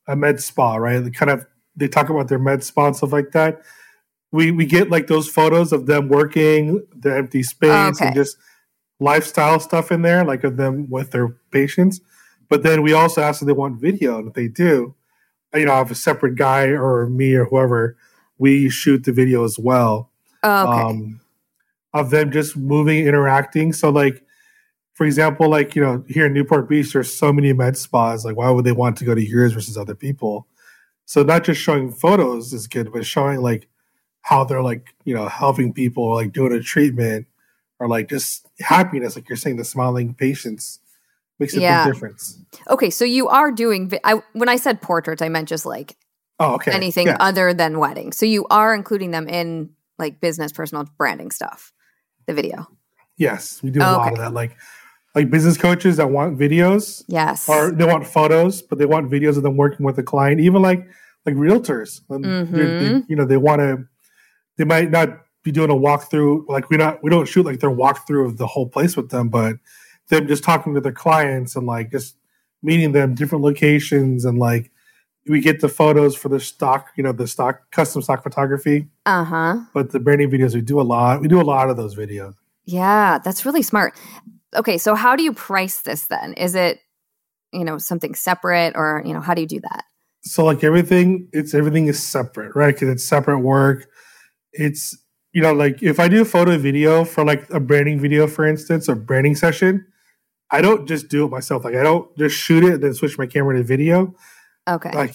[0.09, 1.01] a med spa, right?
[1.01, 3.63] They kind of they talk about their med spa and stuff like that.
[4.35, 8.07] We we get like those photos of them working, the empty space, Okay.
[8.07, 8.37] and just
[8.99, 12.01] lifestyle stuff in there, like of them with their patients.
[12.49, 14.95] But then we also ask if they want video, and if they do,
[15.55, 17.97] you know, I have a separate guy or me or whoever,
[18.39, 20.11] we shoot the video as well
[20.43, 20.81] Oh, okay.
[20.83, 21.21] um,
[21.93, 23.73] of them just moving, interacting.
[23.73, 24.21] So, like,
[24.95, 28.25] for example, like you know, here in Newport Beach, there's so many med spas.
[28.25, 30.49] Like, why would they want to go to yours versus other people?
[31.07, 33.69] So, not just showing photos is good, but showing like
[34.25, 37.27] how they're like you know helping people, like doing a treatment,
[37.79, 39.17] or like just happiness.
[39.17, 40.81] Like you're saying, the smiling patients
[41.39, 41.85] makes a Yeah.
[41.85, 42.39] big difference.
[42.71, 45.97] okay, so you are doing vi- I when I said portraits I meant just like
[46.41, 46.73] Oh, okay.
[46.73, 47.17] anything Yeah.
[47.21, 48.17] other than weddings.
[48.17, 51.73] So you are including them in like business, personal branding stuff,
[52.27, 52.67] the video.
[53.17, 54.13] Yes, we do a Oh, lot okay.
[54.13, 54.33] of that.
[54.35, 54.57] Like
[55.15, 57.49] like business coaches that want videos Yes.
[57.49, 60.41] or they want photos, but they want videos of them working with a client.
[60.41, 60.85] Even like
[61.27, 62.99] like realtors, they're- they- mm-hmm.
[63.09, 63.87] you know, they want to.
[64.57, 65.09] They might not
[65.43, 66.49] be doing a walkthrough.
[66.49, 69.29] Like we not we don't shoot like their walkthrough of the whole place with them,
[69.29, 69.57] but
[70.09, 72.17] them just talking to their clients and like just
[72.63, 74.71] meeting them different locations and like
[75.27, 78.89] we get the photos for the stock, you know, the stock custom stock photography.
[79.07, 79.61] Uh huh.
[79.73, 81.21] But the branding videos, we do a lot.
[81.21, 82.35] We do a lot of those videos.
[82.65, 83.95] Yeah, that's really smart.
[84.55, 86.35] Okay, so how do you price this then?
[86.35, 86.79] Is it,
[87.53, 89.85] you know, something separate or, you know, how do you do that?
[90.25, 93.87] so like everything it's everything is separate right because it's separate work
[94.55, 94.97] it's
[95.33, 98.47] you know like if i do a photo video for like a branding video for
[98.47, 99.85] instance or branding session
[100.51, 103.19] i don't just do it myself like i don't just shoot it and then switch
[103.19, 104.15] my camera to video
[104.69, 104.91] Okay.
[104.95, 105.15] like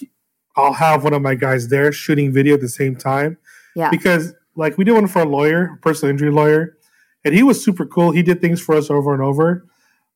[0.57, 3.37] i'll have one of my guys there shooting video at the same time
[3.75, 3.89] yeah.
[3.89, 6.75] because like we did one for a lawyer a personal injury lawyer
[7.23, 9.65] and he was super cool he did things for us over and over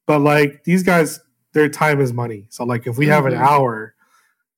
[0.06, 1.20] but like these guys
[1.54, 3.42] their time is money so like if we have an Mhm.
[3.42, 3.96] hour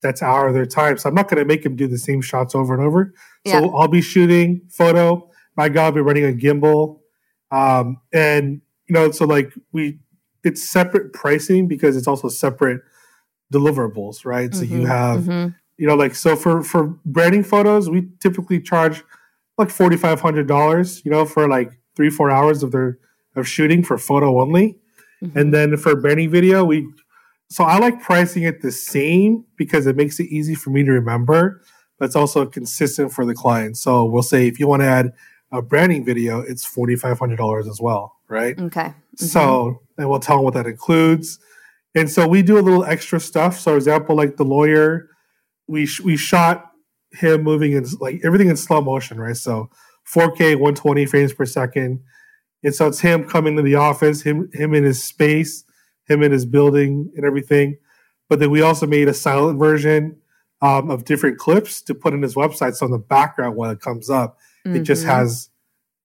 [0.06, 2.54] that's our their time so i'm not going to make them do the same shots
[2.56, 3.14] over and over
[3.44, 3.60] Yeah.
[3.62, 7.00] so i'll be shooting photo my guy will be running a gimbal
[7.52, 10.00] um, and you know so like we
[10.44, 12.82] it's separate pricing because it's also separate
[13.54, 15.56] deliverables right so you Mhm, have mhm.
[15.78, 19.04] you know, like so for for branding photos, we typically charge
[19.58, 22.98] like forty five hundred dollars, you know, for like three four hours of their
[23.36, 24.78] of shooting for photo only,
[25.24, 25.36] Mhm.
[25.36, 26.88] and then for branding video, we.
[27.56, 30.92] So I like pricing it the same because it makes it easy for me to
[30.92, 31.62] remember,
[31.98, 33.78] but it's also consistent for the client.
[33.78, 35.14] So we'll say if you want to add
[35.54, 38.60] a branding video, it's forty five hundred dollars as well, right?
[38.60, 38.94] Okay.
[39.16, 39.20] Mhm.
[39.20, 41.40] So, and we'll tell them what that includes.
[41.96, 43.58] And so we do a little extra stuff.
[43.58, 45.10] So, for example, like the lawyer,
[45.66, 46.72] we sh- we shot
[47.14, 49.38] him moving in like everything in slow motion, right?
[49.38, 49.70] So,
[50.14, 52.02] 4K, 120 frames per second.
[52.66, 55.64] And so it's him coming to the office, him him in his space,
[56.08, 57.78] him in his building, and everything.
[58.30, 60.18] But then we also made a silent version
[60.62, 62.76] um, of different clips to put in his website.
[62.76, 65.08] So in the background, when it comes up, it just Mhm.
[65.08, 65.50] has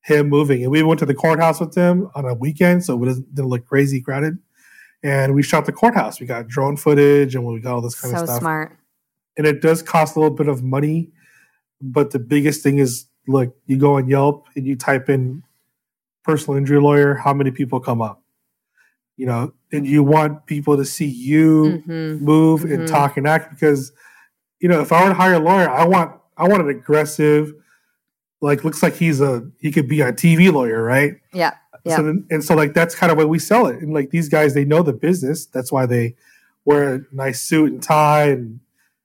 [0.03, 0.63] him moving.
[0.63, 3.65] And we went to the courthouse with him on a weekend, so it didn't look
[3.67, 4.39] crazy crowded.
[5.03, 6.21] And we shot the courthouse.
[6.21, 8.37] We got drone footage and we got all this kind so of stuff.
[8.37, 8.79] So smart.
[9.39, 11.11] And it does cost a little bit of money,
[11.81, 15.43] but the biggest thing is look, you go on Yelp and you type in
[16.25, 18.20] personal injury lawyer, how many people come up?
[19.21, 22.21] You know, and you want people to see you Mhm.
[22.23, 22.73] move Mhm.
[22.75, 23.93] and talk and act because
[24.61, 27.53] you know if i were to hire a lawyer i want i want an aggressive
[28.41, 31.53] like looks like he's a he could be a tv lawyer right Yeah.
[31.85, 31.97] Yeah.
[31.97, 34.29] so then, and so like that's kind of why we sell it and like these
[34.29, 36.15] guys they know the business that's why they
[36.65, 38.61] wear a nice suit and tie and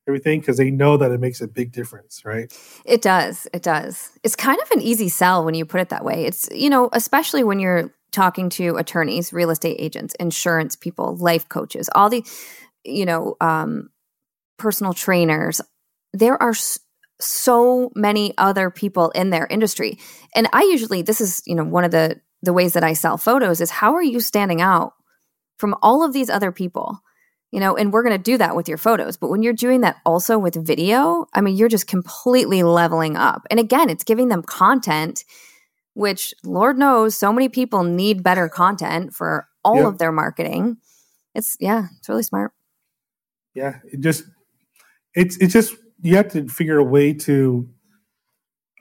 [0.07, 2.47] everything because they know that it makes a big difference right
[2.85, 3.47] It does.
[3.53, 4.11] It does.
[4.23, 6.25] It's kind of an easy sell when you put it that way.
[6.25, 11.47] It's, you know, especially when you're talking to attorneys, real estate agents, insurance people, life
[11.49, 12.25] coaches, all the,
[12.83, 13.89] you know, um,
[14.57, 15.61] personal trainers.
[16.13, 16.53] There are
[17.19, 19.99] so many other people in their industry.
[20.33, 23.17] And I usually, this is, you know, one of the, the ways that I sell
[23.17, 24.93] photos is how are you standing out
[25.57, 26.99] from all of these other people?
[27.55, 29.15] you know, and we're going to do that with your photos.
[29.15, 33.47] But when you're doing that also with video, I mean, you're just completely leveling up.
[33.49, 35.23] And again, it's giving them content,
[35.95, 39.85] which Lord knows so many people need better content for all Yep.
[39.87, 40.77] of their marketing.
[41.33, 42.51] It's, yeah, it's really smart.
[43.55, 44.25] yeah it just
[45.15, 47.67] it's it's just you have to figure a way to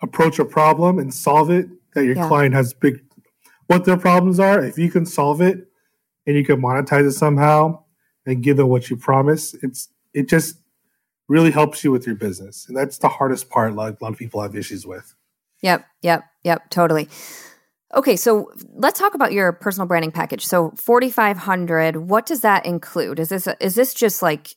[0.03, 2.29] approach a problem and solve it that your Yeah.
[2.29, 3.01] client has big
[3.69, 5.69] what their problems are if you can solve it
[6.27, 7.83] and you can monetize it somehow
[8.27, 10.59] and give them what you promise it's it just
[11.29, 14.19] really helps you with your business and that's the hardest part like a lot of
[14.19, 15.15] people have issues with
[15.65, 17.09] Yep, yep, yep, totally.
[17.95, 20.45] Okay, so let's talk about your personal branding package.
[20.45, 23.19] So 4500, what does that include?
[23.19, 24.57] Is this is this just like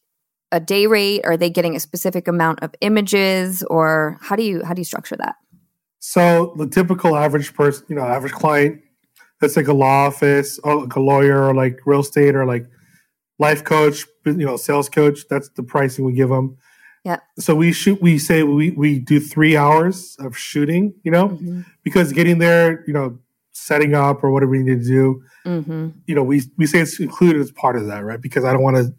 [0.51, 1.21] a day rate?
[1.23, 4.85] Are they getting a specific amount of images or how do you how do you
[4.85, 5.35] structure that?
[5.99, 8.81] So the typical average person, you know, average client
[9.39, 12.67] that's like a law office or like a lawyer or like real estate or like
[13.39, 15.21] life coach, you know, sales coach.
[15.29, 16.57] That's the pricing we give them.
[17.07, 17.19] Yeah.
[17.39, 18.01] So we shoot.
[18.01, 20.93] We say we we do three hours of shooting.
[21.03, 21.61] You know, Mm-hmm.
[21.83, 23.17] because getting there, you know,
[23.53, 25.23] setting up or whatever we need to do.
[25.45, 25.87] Mm-hmm.
[26.05, 28.21] You know, we we say it's included as part of that, right?
[28.21, 28.93] Because I don't want to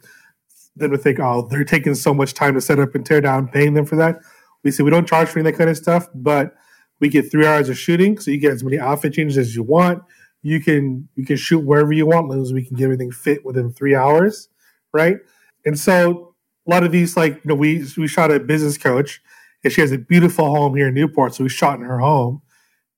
[0.77, 3.49] them to think, oh, they're taking so much time to set up and tear down,
[3.49, 4.21] paying them for that.
[4.65, 6.55] We say we don't charge for any that kind of stuff, but
[7.01, 9.63] we get three hours of shooting, so you get as many outfit changes as you
[9.63, 10.03] want.
[10.43, 13.11] You can you can shoot wherever you want, as long as we can get everything
[13.11, 14.49] fit within three hours,
[14.95, 15.19] right?
[15.67, 16.28] And so
[16.69, 19.21] a lot of these, like you know, we we shot a business coach,
[19.65, 22.43] and she has a beautiful home here in Newport, so we shot in her home.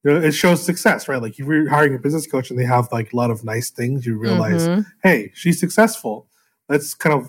[0.02, 1.20] You know, it shows success, right?
[1.22, 3.70] Like if you're hiring a business coach and they have like a lot of nice
[3.70, 4.86] things, you realize, Mhm.
[5.02, 6.26] hey, she's successful.
[6.70, 7.28] Let's kind of,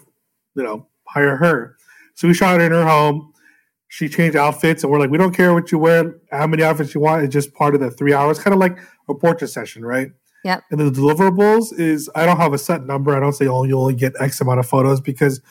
[0.55, 1.75] you know, hire her.
[2.15, 3.33] So we shot in her home.
[3.89, 6.95] She changed outfits, and we're like, we don't care what you wear, how many outfits
[6.95, 7.25] you want.
[7.25, 8.77] It's just part of the three hours, kind of like
[9.09, 10.11] a portrait session, right?
[10.45, 10.63] Yep.
[10.71, 13.13] And the deliverables is I don't have a set number.
[13.15, 15.41] I don't say, oh, you only get X amount of photos because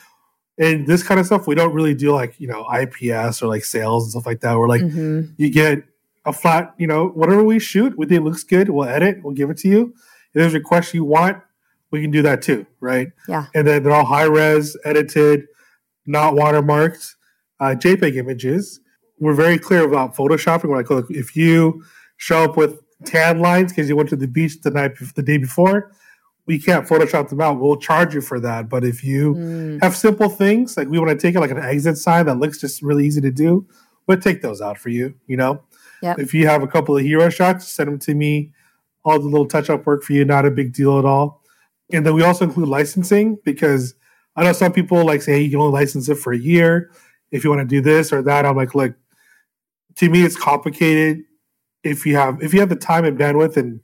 [0.61, 3.63] in this kind of stuff, we don't really do like, you know, IPS or like
[3.65, 4.57] sales and stuff like that.
[4.57, 5.33] We're like, Mhm.
[5.37, 5.83] you get
[6.25, 9.49] a flat, you know, whatever we shoot, we think looks good, we'll edit, we'll give
[9.49, 9.93] it to you.
[9.95, 11.37] If there's a request you want,
[11.91, 13.07] we can do that too, right?
[13.27, 13.47] Yeah.
[13.55, 15.47] And then they're all high res, edited,
[16.05, 17.15] not watermarked,
[17.59, 18.79] uh, JPEG images.
[19.19, 20.65] We're very clear about photoshopping.
[20.65, 21.83] We're like, look, if you
[22.17, 25.37] show up with tan lines because you went to the beach the night, the day
[25.37, 25.91] before,
[26.47, 27.59] we can't Photoshop them out.
[27.59, 28.67] We'll charge you for that.
[28.67, 29.81] But if you Mm.
[29.83, 32.59] have simple things like we want to take it like an exit sign that looks
[32.59, 33.65] just really easy to do,
[34.07, 35.13] we'll take those out for you.
[35.27, 35.61] You know,
[36.01, 36.19] Yep.
[36.19, 38.51] if you have a couple of hero shots, send them to me.
[39.03, 41.41] All the little touch up work for you, not a big deal at all.
[41.93, 43.95] And then we also include licensing because
[44.35, 46.91] I know some people like say hey, you can only license it for a year
[47.31, 48.45] if you want to do this or that.
[48.45, 48.93] I'm like, look,
[49.97, 51.23] to me it's complicated.
[51.83, 53.79] If you have if you have the time and bandwidth and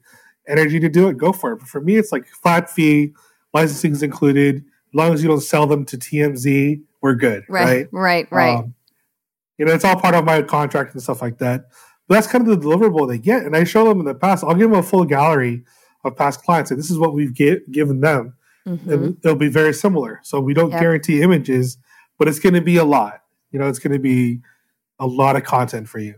[0.47, 1.57] energy to do it, go for it.
[1.57, 3.13] But for me, it's like flat fee,
[3.53, 4.57] licensing is included.
[4.57, 7.65] As long as you don't sell them to TMZ, we're good, Right.
[7.65, 7.87] right?
[7.91, 8.31] Right.
[8.31, 8.55] Right.
[8.57, 8.73] Um,
[9.57, 11.65] you know, it's all part of my contract and stuff like that.
[12.07, 13.43] But that's kind of the deliverable they get.
[13.45, 15.63] And I show them in the past, I'll give them a full gallery
[16.05, 16.71] of past clients.
[16.71, 18.33] And this is what we've gi- given them.
[18.67, 18.87] Mhm.
[18.91, 20.19] And it'll be very similar.
[20.23, 20.79] So we don't Yep.
[20.79, 21.77] guarantee images,
[22.17, 23.21] but it's going to be a lot.
[23.51, 24.41] You know, it's going to be
[24.99, 26.15] a lot of content for you.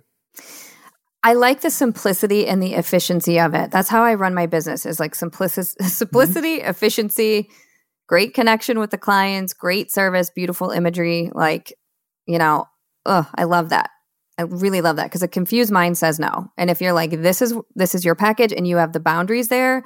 [1.23, 3.71] I like the simplicity and the efficiency of it.
[3.71, 6.69] That's how I run my business is like simplicity, simplicity, mm-hmm.
[6.69, 7.49] efficiency,
[8.08, 11.29] great connection with the clients, great service, beautiful imagery.
[11.34, 11.73] Like,
[12.25, 12.65] you know,
[13.05, 13.89] ugh, I love that.
[14.38, 16.49] I really love that because a confused mind says no.
[16.58, 19.49] And if you're like, this is this is your package and you have the boundaries
[19.49, 19.84] there,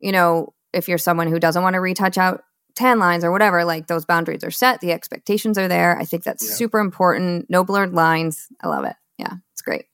[0.00, 2.42] you know, if you're someone who doesn't want to retouch out
[2.74, 5.98] tan lines or whatever, like those boundaries are set, the expectations are there.
[5.98, 6.54] I think that's Yeah.
[6.54, 7.50] super important.
[7.50, 8.46] No blurred lines.
[8.62, 8.96] I love it.
[9.18, 9.84] Yeah, it's great.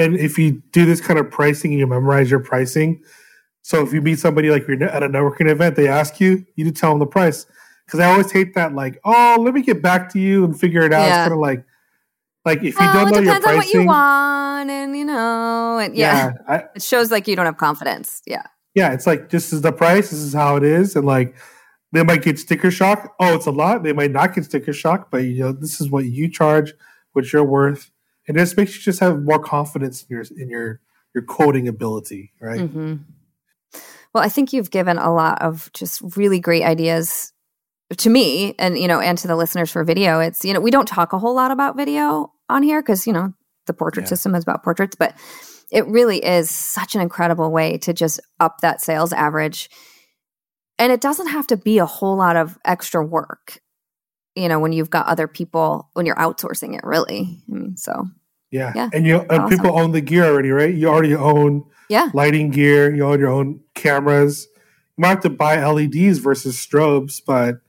[0.00, 3.02] And if you do this kind of pricing, you memorize your pricing.
[3.62, 6.64] So if you meet somebody like you're at a networking event, they ask you, you
[6.64, 7.46] need to tell them the price.
[7.86, 10.82] Because I always hate that, like, oh, let me get back to you and figure
[10.82, 11.00] it out.
[11.00, 11.06] Yeah.
[11.06, 11.64] It's kind of like,
[12.44, 14.96] like if you Oh, don't it know your pricing, depends on what you want, and
[14.96, 18.22] you know, and yeah, yeah, I, it shows like you don't have confidence.
[18.26, 21.36] Yeah, yeah, it's like this is the price, this is how it is, and like
[21.92, 23.14] they might get sticker shock.
[23.20, 23.82] Oh, it's a lot.
[23.82, 26.72] They might not get sticker shock, but you know, this is what you charge,
[27.12, 27.90] what you're worth,
[28.28, 30.80] and this makes you just have more confidence in your in your
[31.14, 32.60] your coding ability, right?
[32.60, 32.96] hmm
[34.14, 37.32] Well, I think you've given a lot of just really great ideas
[37.98, 40.20] to me, and you know, and to the listeners for video.
[40.20, 43.12] It's you know, we don't talk a whole lot about video on here because you
[43.12, 43.32] know
[43.66, 44.10] the portrait Yeah.
[44.10, 45.14] system is about portraits, but
[45.70, 49.70] it really is such an incredible way to just up that sales average.
[50.78, 53.60] And it doesn't have to be a whole lot of extra work,
[54.40, 57.38] you know, when you've got other people, when you're outsourcing it, really.
[57.48, 58.08] I mean, so
[58.50, 59.48] Yeah, Yeah, and you and awesome.
[59.48, 60.74] people own the gear already, right?
[60.74, 62.94] You already own yeah, lighting gear.
[62.94, 64.48] You own your own cameras.
[64.96, 67.60] You might have to buy LEDs versus strobes, but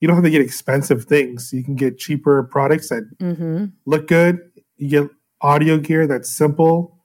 [0.00, 1.52] you don't have to get expensive things.
[1.52, 4.38] You can get cheaper products that hmm look good.
[4.76, 5.10] You get
[5.40, 6.98] audio gear that's simple.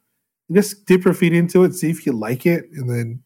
[0.48, 3.24] You just dip your feet into it, see if you like it, and then,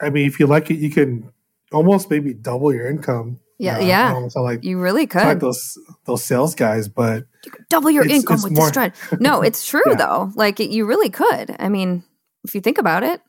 [0.00, 1.32] I mean, if you like it, you can
[1.72, 3.40] almost maybe double your income.
[3.60, 4.12] Yeah, Uh, yeah.
[4.12, 5.40] don't like, You really could like could.
[5.40, 7.24] those those sales guys, but
[7.68, 8.92] double your It's- income it's with more- the stride.
[9.20, 9.94] No, it's true Yeah.
[9.96, 10.32] though.
[10.34, 11.54] Like it, you really could.
[11.58, 12.02] I mean,
[12.44, 13.20] if you think about it,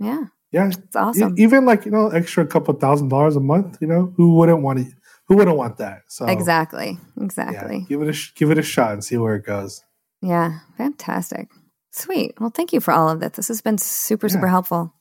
[0.00, 1.34] yeah, yeah, it's awesome.
[1.38, 3.78] E- even like you know, extra couple thousand dollars a month.
[3.80, 4.86] You know, who wouldn't want to?
[5.28, 6.02] Who wouldn't want that?
[6.08, 7.84] So exactly, yeah, exactly.
[7.88, 9.82] give it a sh- give it a shot and see where it goes.
[10.22, 10.60] Yeah.
[10.78, 11.48] fantastic.
[11.92, 12.34] Sweet.
[12.40, 13.32] Well, thank you for all of this.
[13.36, 14.50] This has been super, super Yeah.
[14.50, 14.94] helpful.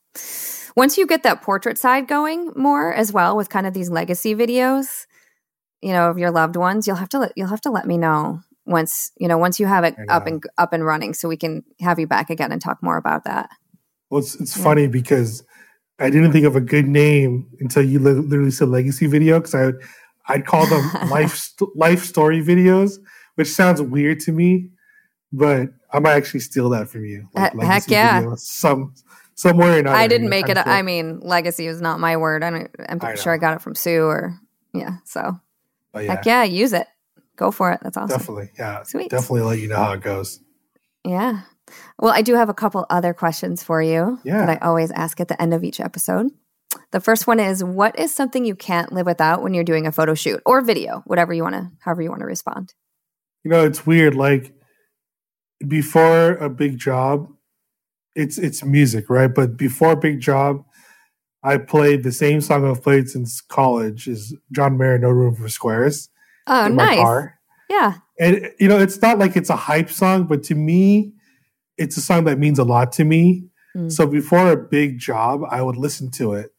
[0.77, 4.35] Once you get that portrait side going more as well with kind of these legacy
[4.35, 5.07] videos,
[5.81, 7.97] you know, of your loved ones, you'll have to let, you'll have to let me
[7.97, 11.35] know once you know once you have it up and up and running, so we
[11.37, 13.49] can have you back again and talk more about that.
[14.11, 14.63] Well, it's, it's Yeah.
[14.63, 15.43] funny because
[15.99, 19.55] I didn't think of a good name until you li- literally said legacy video because
[19.55, 19.81] I would
[20.27, 22.99] I'd call them life st- life story videos,
[23.33, 24.69] which sounds weird to me,
[25.33, 27.29] but I might actually steal that from you.
[27.33, 28.19] He- heck yeah.
[28.19, 28.93] video, some
[29.37, 29.95] somewhere another.
[29.95, 30.57] I didn't make it.
[30.57, 30.67] Sure.
[30.67, 32.43] I mean, legacy is not my word.
[32.43, 34.37] I don't, I'm I sure I got it from Sue or
[34.73, 34.97] yeah.
[35.05, 35.39] So
[35.93, 36.87] But yeah, heck yeah, use it.
[37.37, 37.79] Go for it.
[37.81, 38.17] That's awesome.
[38.17, 39.09] definitely, yeah, Sweet.
[39.09, 40.39] definitely let you know how it goes.
[41.05, 41.41] Yeah.
[41.99, 44.45] Well, I do have a couple other questions for you Yeah.
[44.45, 46.27] that I always ask at the end of each episode.
[46.91, 49.91] The first one is what is something you can't live without when you're doing a
[49.91, 52.73] photo shoot or video, whatever you want to, however you want to respond.
[53.43, 54.15] You know, it's weird.
[54.15, 54.53] Like
[55.65, 57.29] before a big job,
[58.17, 59.33] it's it's music, right?
[59.33, 60.65] But before big job,
[61.43, 65.47] I played the same song I've played since college is John Mayer, No Room for
[65.47, 66.09] Squares.
[66.47, 67.29] Oh, nice.
[67.69, 67.95] Yeah.
[68.19, 71.13] And you know, it's not like it's a hype song, but to me,
[71.77, 73.45] it's a song that means a lot to me.
[73.75, 73.91] Mm.
[73.91, 76.53] So before a big job, I would listen to it.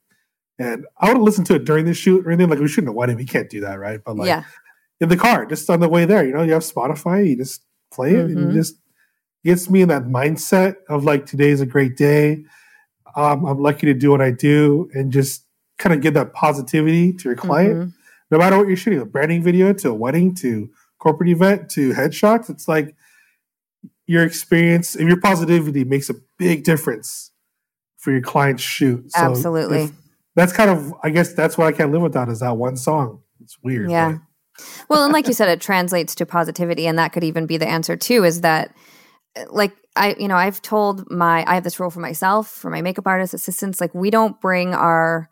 [0.60, 2.50] And I would listen to it during the shoot or anything.
[2.50, 3.16] Like we shouldn't have wedding.
[3.16, 4.00] We can't do that, right?
[4.04, 4.44] But like yeah.
[5.00, 7.64] in the car, just on the way there, you know, you have Spotify, you just
[7.92, 8.38] play it mm-hmm.
[8.38, 8.76] and just
[9.48, 12.44] gets me in that mindset of like today's a great day.
[13.16, 15.44] Um, I'm lucky to do what I do and just
[15.78, 17.74] kind of give that positivity to your client.
[17.74, 17.88] Mm-hmm.
[18.30, 20.68] No matter what you're shooting, a branding video to a wedding to
[20.98, 22.94] corporate event to headshots, it's like
[24.06, 27.30] your experience and your positivity makes a big difference
[27.96, 29.10] for your client's shoot.
[29.12, 29.88] So Absolutely.
[30.36, 33.22] That's kind of, I guess that's what I can't live without is that one song.
[33.40, 33.90] It's weird.
[33.90, 34.18] Yeah.
[34.90, 36.86] well, and like you said, it translates to positivity.
[36.86, 38.74] And that could even be the answer too, is that
[39.50, 42.82] like I, you know, I've told my, I have this rule for myself, for my
[42.82, 45.28] makeup artist assistants, like we don't bring our,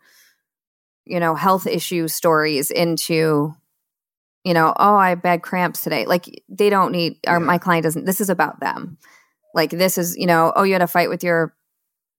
[1.05, 3.53] you know, health issue stories into
[4.47, 6.05] you know, oh, I had bad cramps today.
[6.05, 8.97] Like they don't need, or my client doesn't, this is about them.
[9.53, 11.53] Like this is, you know, oh, you had a fight with your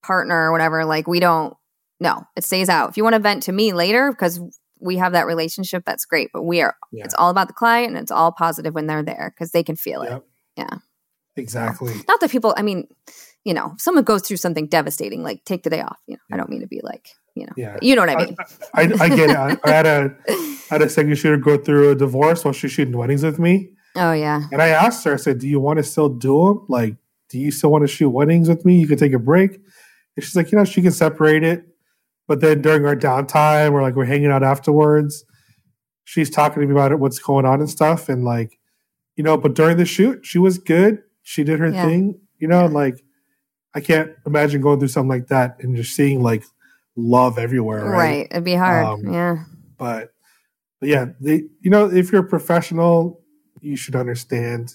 [0.03, 0.85] partner or whatever.
[0.85, 1.55] Like we don't,
[1.99, 2.91] no, it stays out.
[2.91, 4.39] If you want to vent to me later, because
[4.79, 6.29] we have that relationship, that's great.
[6.31, 7.03] But we are, yeah.
[7.03, 9.75] it's all about the client and it's all positive when they're there because they can
[9.75, 10.23] feel it.
[10.55, 10.77] Yeah.
[11.35, 11.93] Exactly.
[12.07, 12.87] Not that people, I mean,
[13.45, 15.97] you know, if someone goes through something devastating, like take the day off.
[16.07, 16.35] You know, yeah.
[16.35, 17.77] I don't mean to be like, you know, yeah.
[17.81, 18.35] you know what I mean.
[18.73, 19.35] I, I, I get it.
[19.35, 22.71] I, I, had a I had a second shooter go through a divorce while she's
[22.71, 23.69] shooting weddings with me.
[23.95, 24.43] Oh yeah.
[24.51, 26.65] And I asked her, I said, "Do you want to still do them?
[26.67, 26.95] Like,
[27.29, 28.79] do you still want to shoot weddings with me?
[28.79, 29.55] You could take a break."
[30.15, 31.65] And she's like, "You know, she can separate it."
[32.27, 35.25] But then during our downtime, we're like we're hanging out afterwards.
[36.03, 38.59] She's talking to me about it, what's going on and stuff, and like,
[39.15, 39.37] you know.
[39.37, 41.01] But during the shoot, she was good.
[41.29, 41.85] She did her yeah.
[41.85, 42.65] thing, you know.
[42.65, 43.03] Like,
[43.75, 46.43] I can't imagine going through something like that and just seeing like
[46.95, 47.85] love everywhere.
[47.85, 47.97] Right.
[47.97, 48.27] right.
[48.31, 48.83] It'd be hard.
[48.83, 49.43] Um, yeah.
[49.77, 50.11] But,
[50.79, 53.21] but yeah, they, you know, if you're a professional,
[53.61, 54.73] you should understand.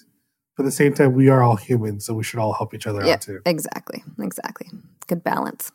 [0.55, 2.87] But at the same time, we are all humans, so we should all help each
[2.87, 3.41] other yeah, out too.
[3.45, 4.01] Exactly.
[4.21, 4.69] Exactly.
[5.07, 5.73] Good balance.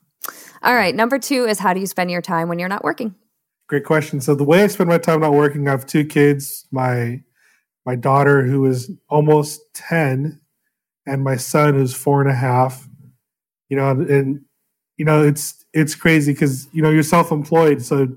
[0.63, 0.95] All right.
[0.95, 3.15] Number two is how do you spend your time when you're not working?
[3.69, 4.23] Great question.
[4.23, 6.67] So the way I spend my time not working, I have two kids.
[6.71, 7.23] My
[7.85, 10.41] my daughter who is almost ten,
[11.07, 12.89] and my son is four and a half.
[13.69, 14.45] You know, and
[14.97, 17.83] you know it's it's crazy because you know you're self-employed.
[17.83, 18.09] So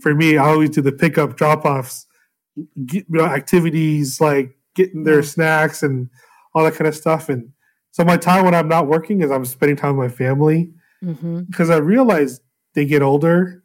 [0.00, 2.06] for me, I always do the pickup, drop-offs,
[2.54, 6.08] you know, activities like getting their snacks and
[6.54, 7.28] all that kind of stuff.
[7.28, 7.52] And
[7.90, 10.70] so my time when I'm not working is I'm spending time with my family
[11.02, 11.40] mm-hmm.
[11.42, 12.40] because I realize
[12.74, 13.62] they get older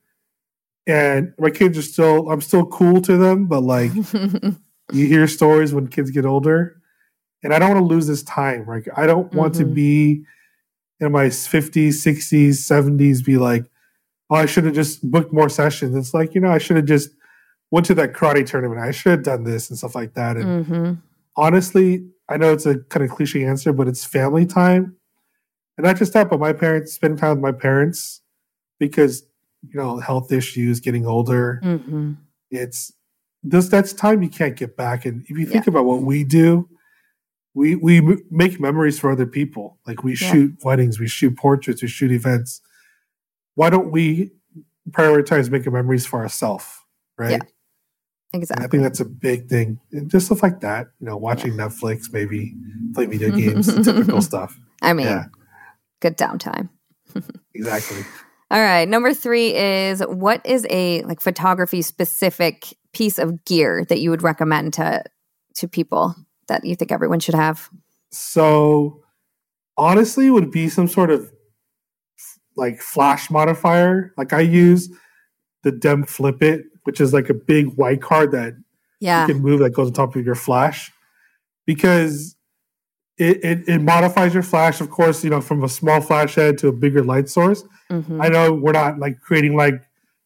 [0.88, 3.92] and my kids are still I'm still cool to them, but like
[4.94, 6.81] you hear stories when kids get older.
[7.44, 8.66] And I don't want to lose this time.
[8.68, 9.38] Like I don't mm-hmm.
[9.38, 9.74] want to mm-hmm.
[9.74, 10.24] be
[11.00, 13.66] in my 50s, 60s, 70s be like,
[14.30, 15.96] oh, I should have just booked more sessions.
[15.96, 17.10] It's like, you know, I should have just
[17.72, 18.80] went to that karate tournament.
[18.80, 20.38] I should have done this and stuff like that.
[20.38, 20.94] And mm-hmm.
[21.36, 24.96] honestly, I know it's a kind of cliche answer, but it's family time.
[25.78, 28.22] And not just that, but my parents, spend time with my parents
[28.80, 29.24] because,
[29.68, 31.60] you know, health issues, getting older.
[31.64, 32.14] Mm-hmm.
[32.52, 32.94] It's
[33.44, 35.06] this, that's time you can't get back.
[35.06, 35.72] And if you think yeah.
[35.72, 36.70] about what we do,
[37.54, 39.78] we we make memories for other people.
[39.86, 40.32] Like we yeah.
[40.32, 42.62] shoot weddings, we shoot portraits, we shoot events.
[43.56, 44.32] Why don't we
[44.92, 46.66] prioritize making memories for ourselves?
[47.18, 47.32] Right.
[47.32, 47.40] Yeah.
[48.34, 48.64] Exactly.
[48.64, 49.80] And I think that's a big thing.
[49.92, 51.68] And just stuff like that, you know, watching yeah.
[51.68, 52.56] Netflix, maybe
[52.94, 54.58] play video games, typical stuff.
[54.82, 55.26] I mean, yeah.
[56.00, 56.70] good downtime.
[57.54, 58.04] exactly.
[58.50, 58.88] All right.
[58.88, 64.24] Number three is what is a like photography specific piece of gear that you would
[64.24, 65.04] recommend to
[65.56, 66.16] to people
[66.48, 67.70] that you think everyone should have?
[68.12, 69.04] So,
[69.78, 71.32] honestly, would be some sort of
[72.56, 74.14] like flash modifier.
[74.18, 74.90] Like I use
[75.64, 78.54] the Demb Flip It, which is like a big white card that
[79.00, 79.26] yeah.
[79.26, 80.92] you can move that goes on top of your flash
[81.66, 82.36] because
[83.18, 86.58] it, it, it, modifies your flash, of course, you know, from a small flash head
[86.60, 87.64] to a bigger light source.
[87.90, 88.22] Mm-hmm.
[88.22, 89.76] I know we're not like creating like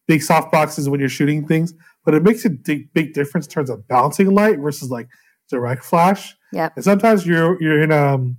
[0.08, 1.74] big soft boxes when you're shooting things,
[2.06, 5.10] but it makes a big, big difference in terms of bouncing light versus like
[5.50, 6.36] direct flash.
[6.52, 6.70] Yeah.
[6.76, 8.38] And sometimes you're you're in um,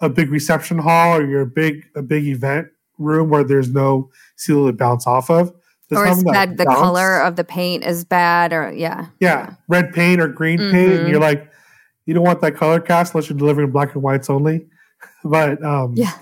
[0.00, 2.68] a big reception hall or you're a big a big event
[2.98, 5.52] room where there's no ceiling to bounce off of.
[5.92, 6.78] Or it's bad, the bounce.
[6.78, 9.06] color of the paint is bad or yeah.
[9.20, 9.54] Yeah.
[9.68, 10.72] Red paint or green mm-hmm.
[10.72, 10.92] paint.
[10.92, 11.48] And you're like,
[12.06, 14.66] you don't want that color cast unless you're delivering black and whites only.
[15.24, 16.12] but um yeah.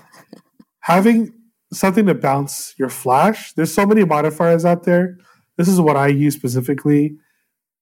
[0.81, 1.33] having
[1.73, 3.53] something to bounce your flash.
[3.53, 5.17] There's so many modifiers out there.
[5.57, 7.17] This is what I use specifically.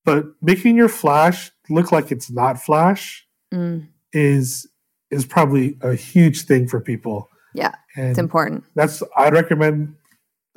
[0.06, 3.88] But making your flash look like it's not flash Mm.
[4.12, 4.68] is
[5.12, 7.30] is probably a huge thing for people.
[7.54, 8.64] Yeah, And it's important.
[8.76, 9.96] that's I'd recommend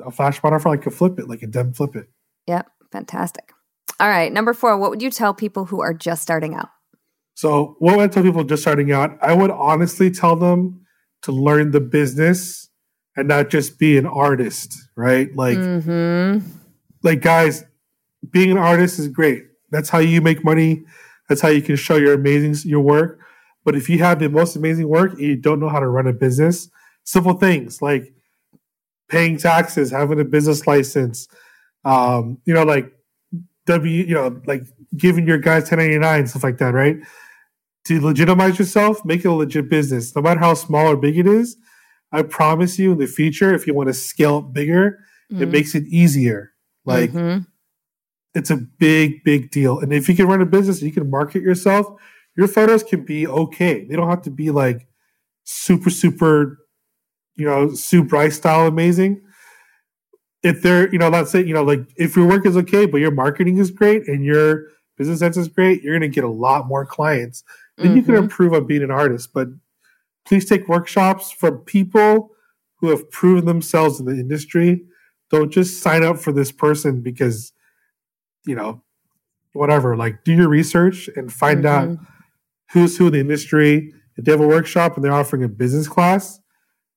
[0.03, 2.09] a flash modifier like a flip it, like a demb flip it.
[2.47, 3.51] Yep, fantastic.
[3.99, 4.77] All right, number four.
[4.77, 6.69] What would you tell people who are just starting out?
[7.35, 9.15] So what would I tell people just starting out?
[9.21, 10.81] I would honestly tell them
[11.21, 12.69] to learn the business
[13.15, 15.29] and not just be an artist, right?
[15.35, 16.39] Like hmm
[17.03, 17.63] like guys,
[18.31, 19.43] being an artist is great.
[19.69, 20.83] That's how you make money.
[21.27, 23.19] That's how you can show your amazing your work.
[23.65, 26.07] But if you have the most amazing work and you don't know how to run
[26.07, 26.69] a business,
[27.03, 28.13] simple things like
[29.09, 31.27] paying taxes, having a business license,
[31.83, 32.93] um, you know, like
[33.65, 34.63] W, you know, like
[34.95, 36.97] giving your guys 1099, stuff like that, right?
[37.85, 40.15] To legitimize yourself, make it a legit business.
[40.15, 41.57] No matter how small or big it is,
[42.11, 44.99] I promise you in the future, if you want to scale up bigger,
[45.41, 46.53] it makes it easier.
[46.85, 47.47] Like Mhm.
[48.37, 49.79] It's a big, big deal.
[49.79, 51.87] And if you can run a business, you can market yourself.
[52.35, 53.85] Your photos can be okay.
[53.85, 54.87] They don't have to be like
[55.43, 56.59] super, super,
[57.35, 59.21] you know, Sue Bryce style amazing.
[60.43, 63.01] If they're, you know, let's say, you know, like if your work is okay, but
[63.01, 64.65] your marketing is great and your
[64.97, 67.43] business sense is great, you're going to get a lot more clients.
[67.77, 68.23] Then you can Mhm.
[68.23, 69.33] improve on being an artist.
[69.33, 69.49] But
[70.25, 72.31] please take workshops from people
[72.75, 74.85] who have proven themselves in the industry.
[75.31, 77.51] Don't just sign up for this person because,
[78.47, 78.81] you know,
[79.53, 79.95] whatever.
[79.95, 82.07] Like, do your research and find out Mhm.
[82.71, 83.93] who's who in the industry.
[84.15, 86.39] If they have a workshop and they're offering a business class,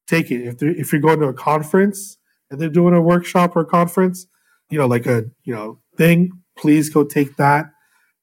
[0.07, 0.43] take it.
[0.47, 2.17] If if you're going to a conference
[2.51, 4.27] and they're doing a workshop or a conference,
[4.71, 7.71] you know, like a you know thing, please go take that.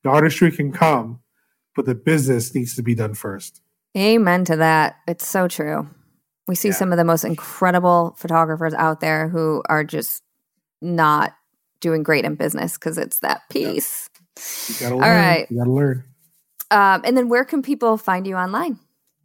[0.03, 1.19] The artistry can come,
[1.75, 3.61] but the business needs to be done first.
[3.95, 4.95] Amen to that.
[5.07, 5.87] It's so true.
[6.47, 6.75] We see Yeah.
[6.75, 10.23] some of the most incredible photographers out there who are just
[10.81, 11.33] not
[11.79, 14.09] doing great in business because it's that piece.
[14.69, 15.09] You gotta All learn.
[15.25, 15.47] right.
[15.51, 16.03] You gotta learn.
[16.71, 18.79] Um, and then where can people find you online?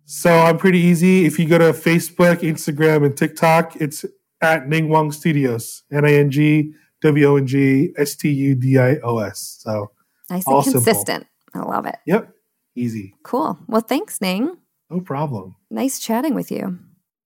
[0.04, 1.24] So I'm pretty easy.
[1.26, 4.04] If you go to Facebook, Instagram, and TikTok, it's
[4.40, 5.82] at Ning Wong Studios.
[5.92, 6.72] N I N G
[7.02, 9.58] W O N G S T U D I O S.
[9.60, 9.90] So
[10.30, 10.80] Nice and All simple.
[10.82, 11.26] consistent.
[11.54, 11.96] I love it.
[12.06, 12.32] yep,
[12.74, 13.14] easy.
[13.24, 13.58] Cool.
[13.66, 14.56] Well, thanks, Ning.
[14.90, 15.54] No problem.
[15.70, 16.78] Nice chatting with you.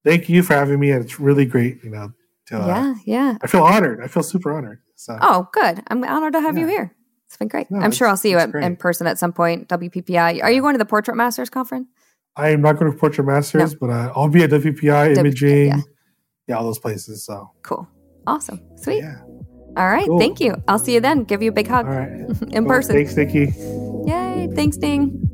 [0.03, 1.83] Thank you for having me, and it's really great.
[1.83, 2.11] You know,
[2.47, 3.37] to, uh, yeah, yeah.
[3.41, 4.01] I feel honored.
[4.03, 4.79] I feel super honored.
[4.97, 5.83] So Oh, good.
[5.87, 6.93] I'm honored to have you here.
[7.27, 7.69] It's been great.
[7.69, 9.69] No, I'm sure I'll see you at, in person at some point.
[9.69, 10.41] WPPI.
[10.43, 11.87] Are you going to the Portrait Masters conference?
[12.35, 15.67] I am not going to Portrait Masters, but uh, I'll be at WPPI, WPPI, Imaging,
[15.67, 15.77] yeah.
[16.47, 16.55] yeah.
[16.55, 17.25] all those places.
[17.25, 17.87] So Cool.
[18.25, 18.61] Awesome.
[18.77, 18.99] Sweet.
[18.99, 19.21] yeah,
[19.75, 20.07] All right.
[20.07, 20.19] Cool.
[20.19, 20.55] Thank you.
[20.67, 21.23] I'll see you then.
[21.23, 22.41] Give you a big hug all right.
[22.51, 22.95] in person.
[22.95, 23.53] Thanks, Nikki.
[24.05, 24.49] Yay.
[24.55, 25.29] Thanks, Ning.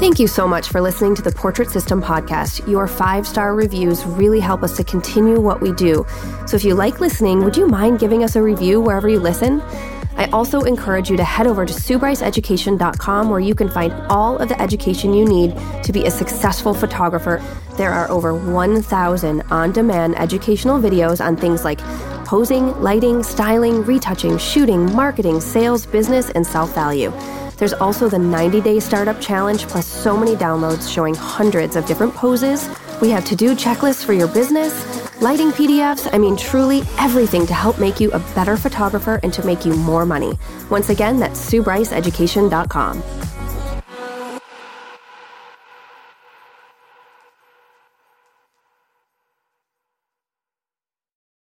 [0.00, 2.66] Thank you so much for listening to the Portrait System podcast.
[2.66, 6.06] Your five star reviews really help us to continue what we do.
[6.46, 9.60] So if you like listening, would you mind giving us a review wherever you listen?
[10.16, 14.48] I also encourage you to head over to SueBryceEducation.com where you can find all of
[14.48, 17.42] the education you need to be a successful photographer.
[17.76, 21.80] There are over 1,000 on demand educational videos on things like
[22.24, 27.12] posing, lighting, styling, retouching, shooting, marketing, sales, business, and self value.
[27.60, 32.14] There's also the 90 day startup challenge, plus so many downloads showing hundreds of different
[32.14, 32.66] poses.
[33.02, 34.72] We have to do checklists for your business,
[35.20, 36.08] lighting PDFs.
[36.10, 39.74] I mean, truly everything to help make you a better photographer and to make you
[39.74, 40.38] more money.
[40.70, 43.29] Once again, that's SueBryceEducation.com.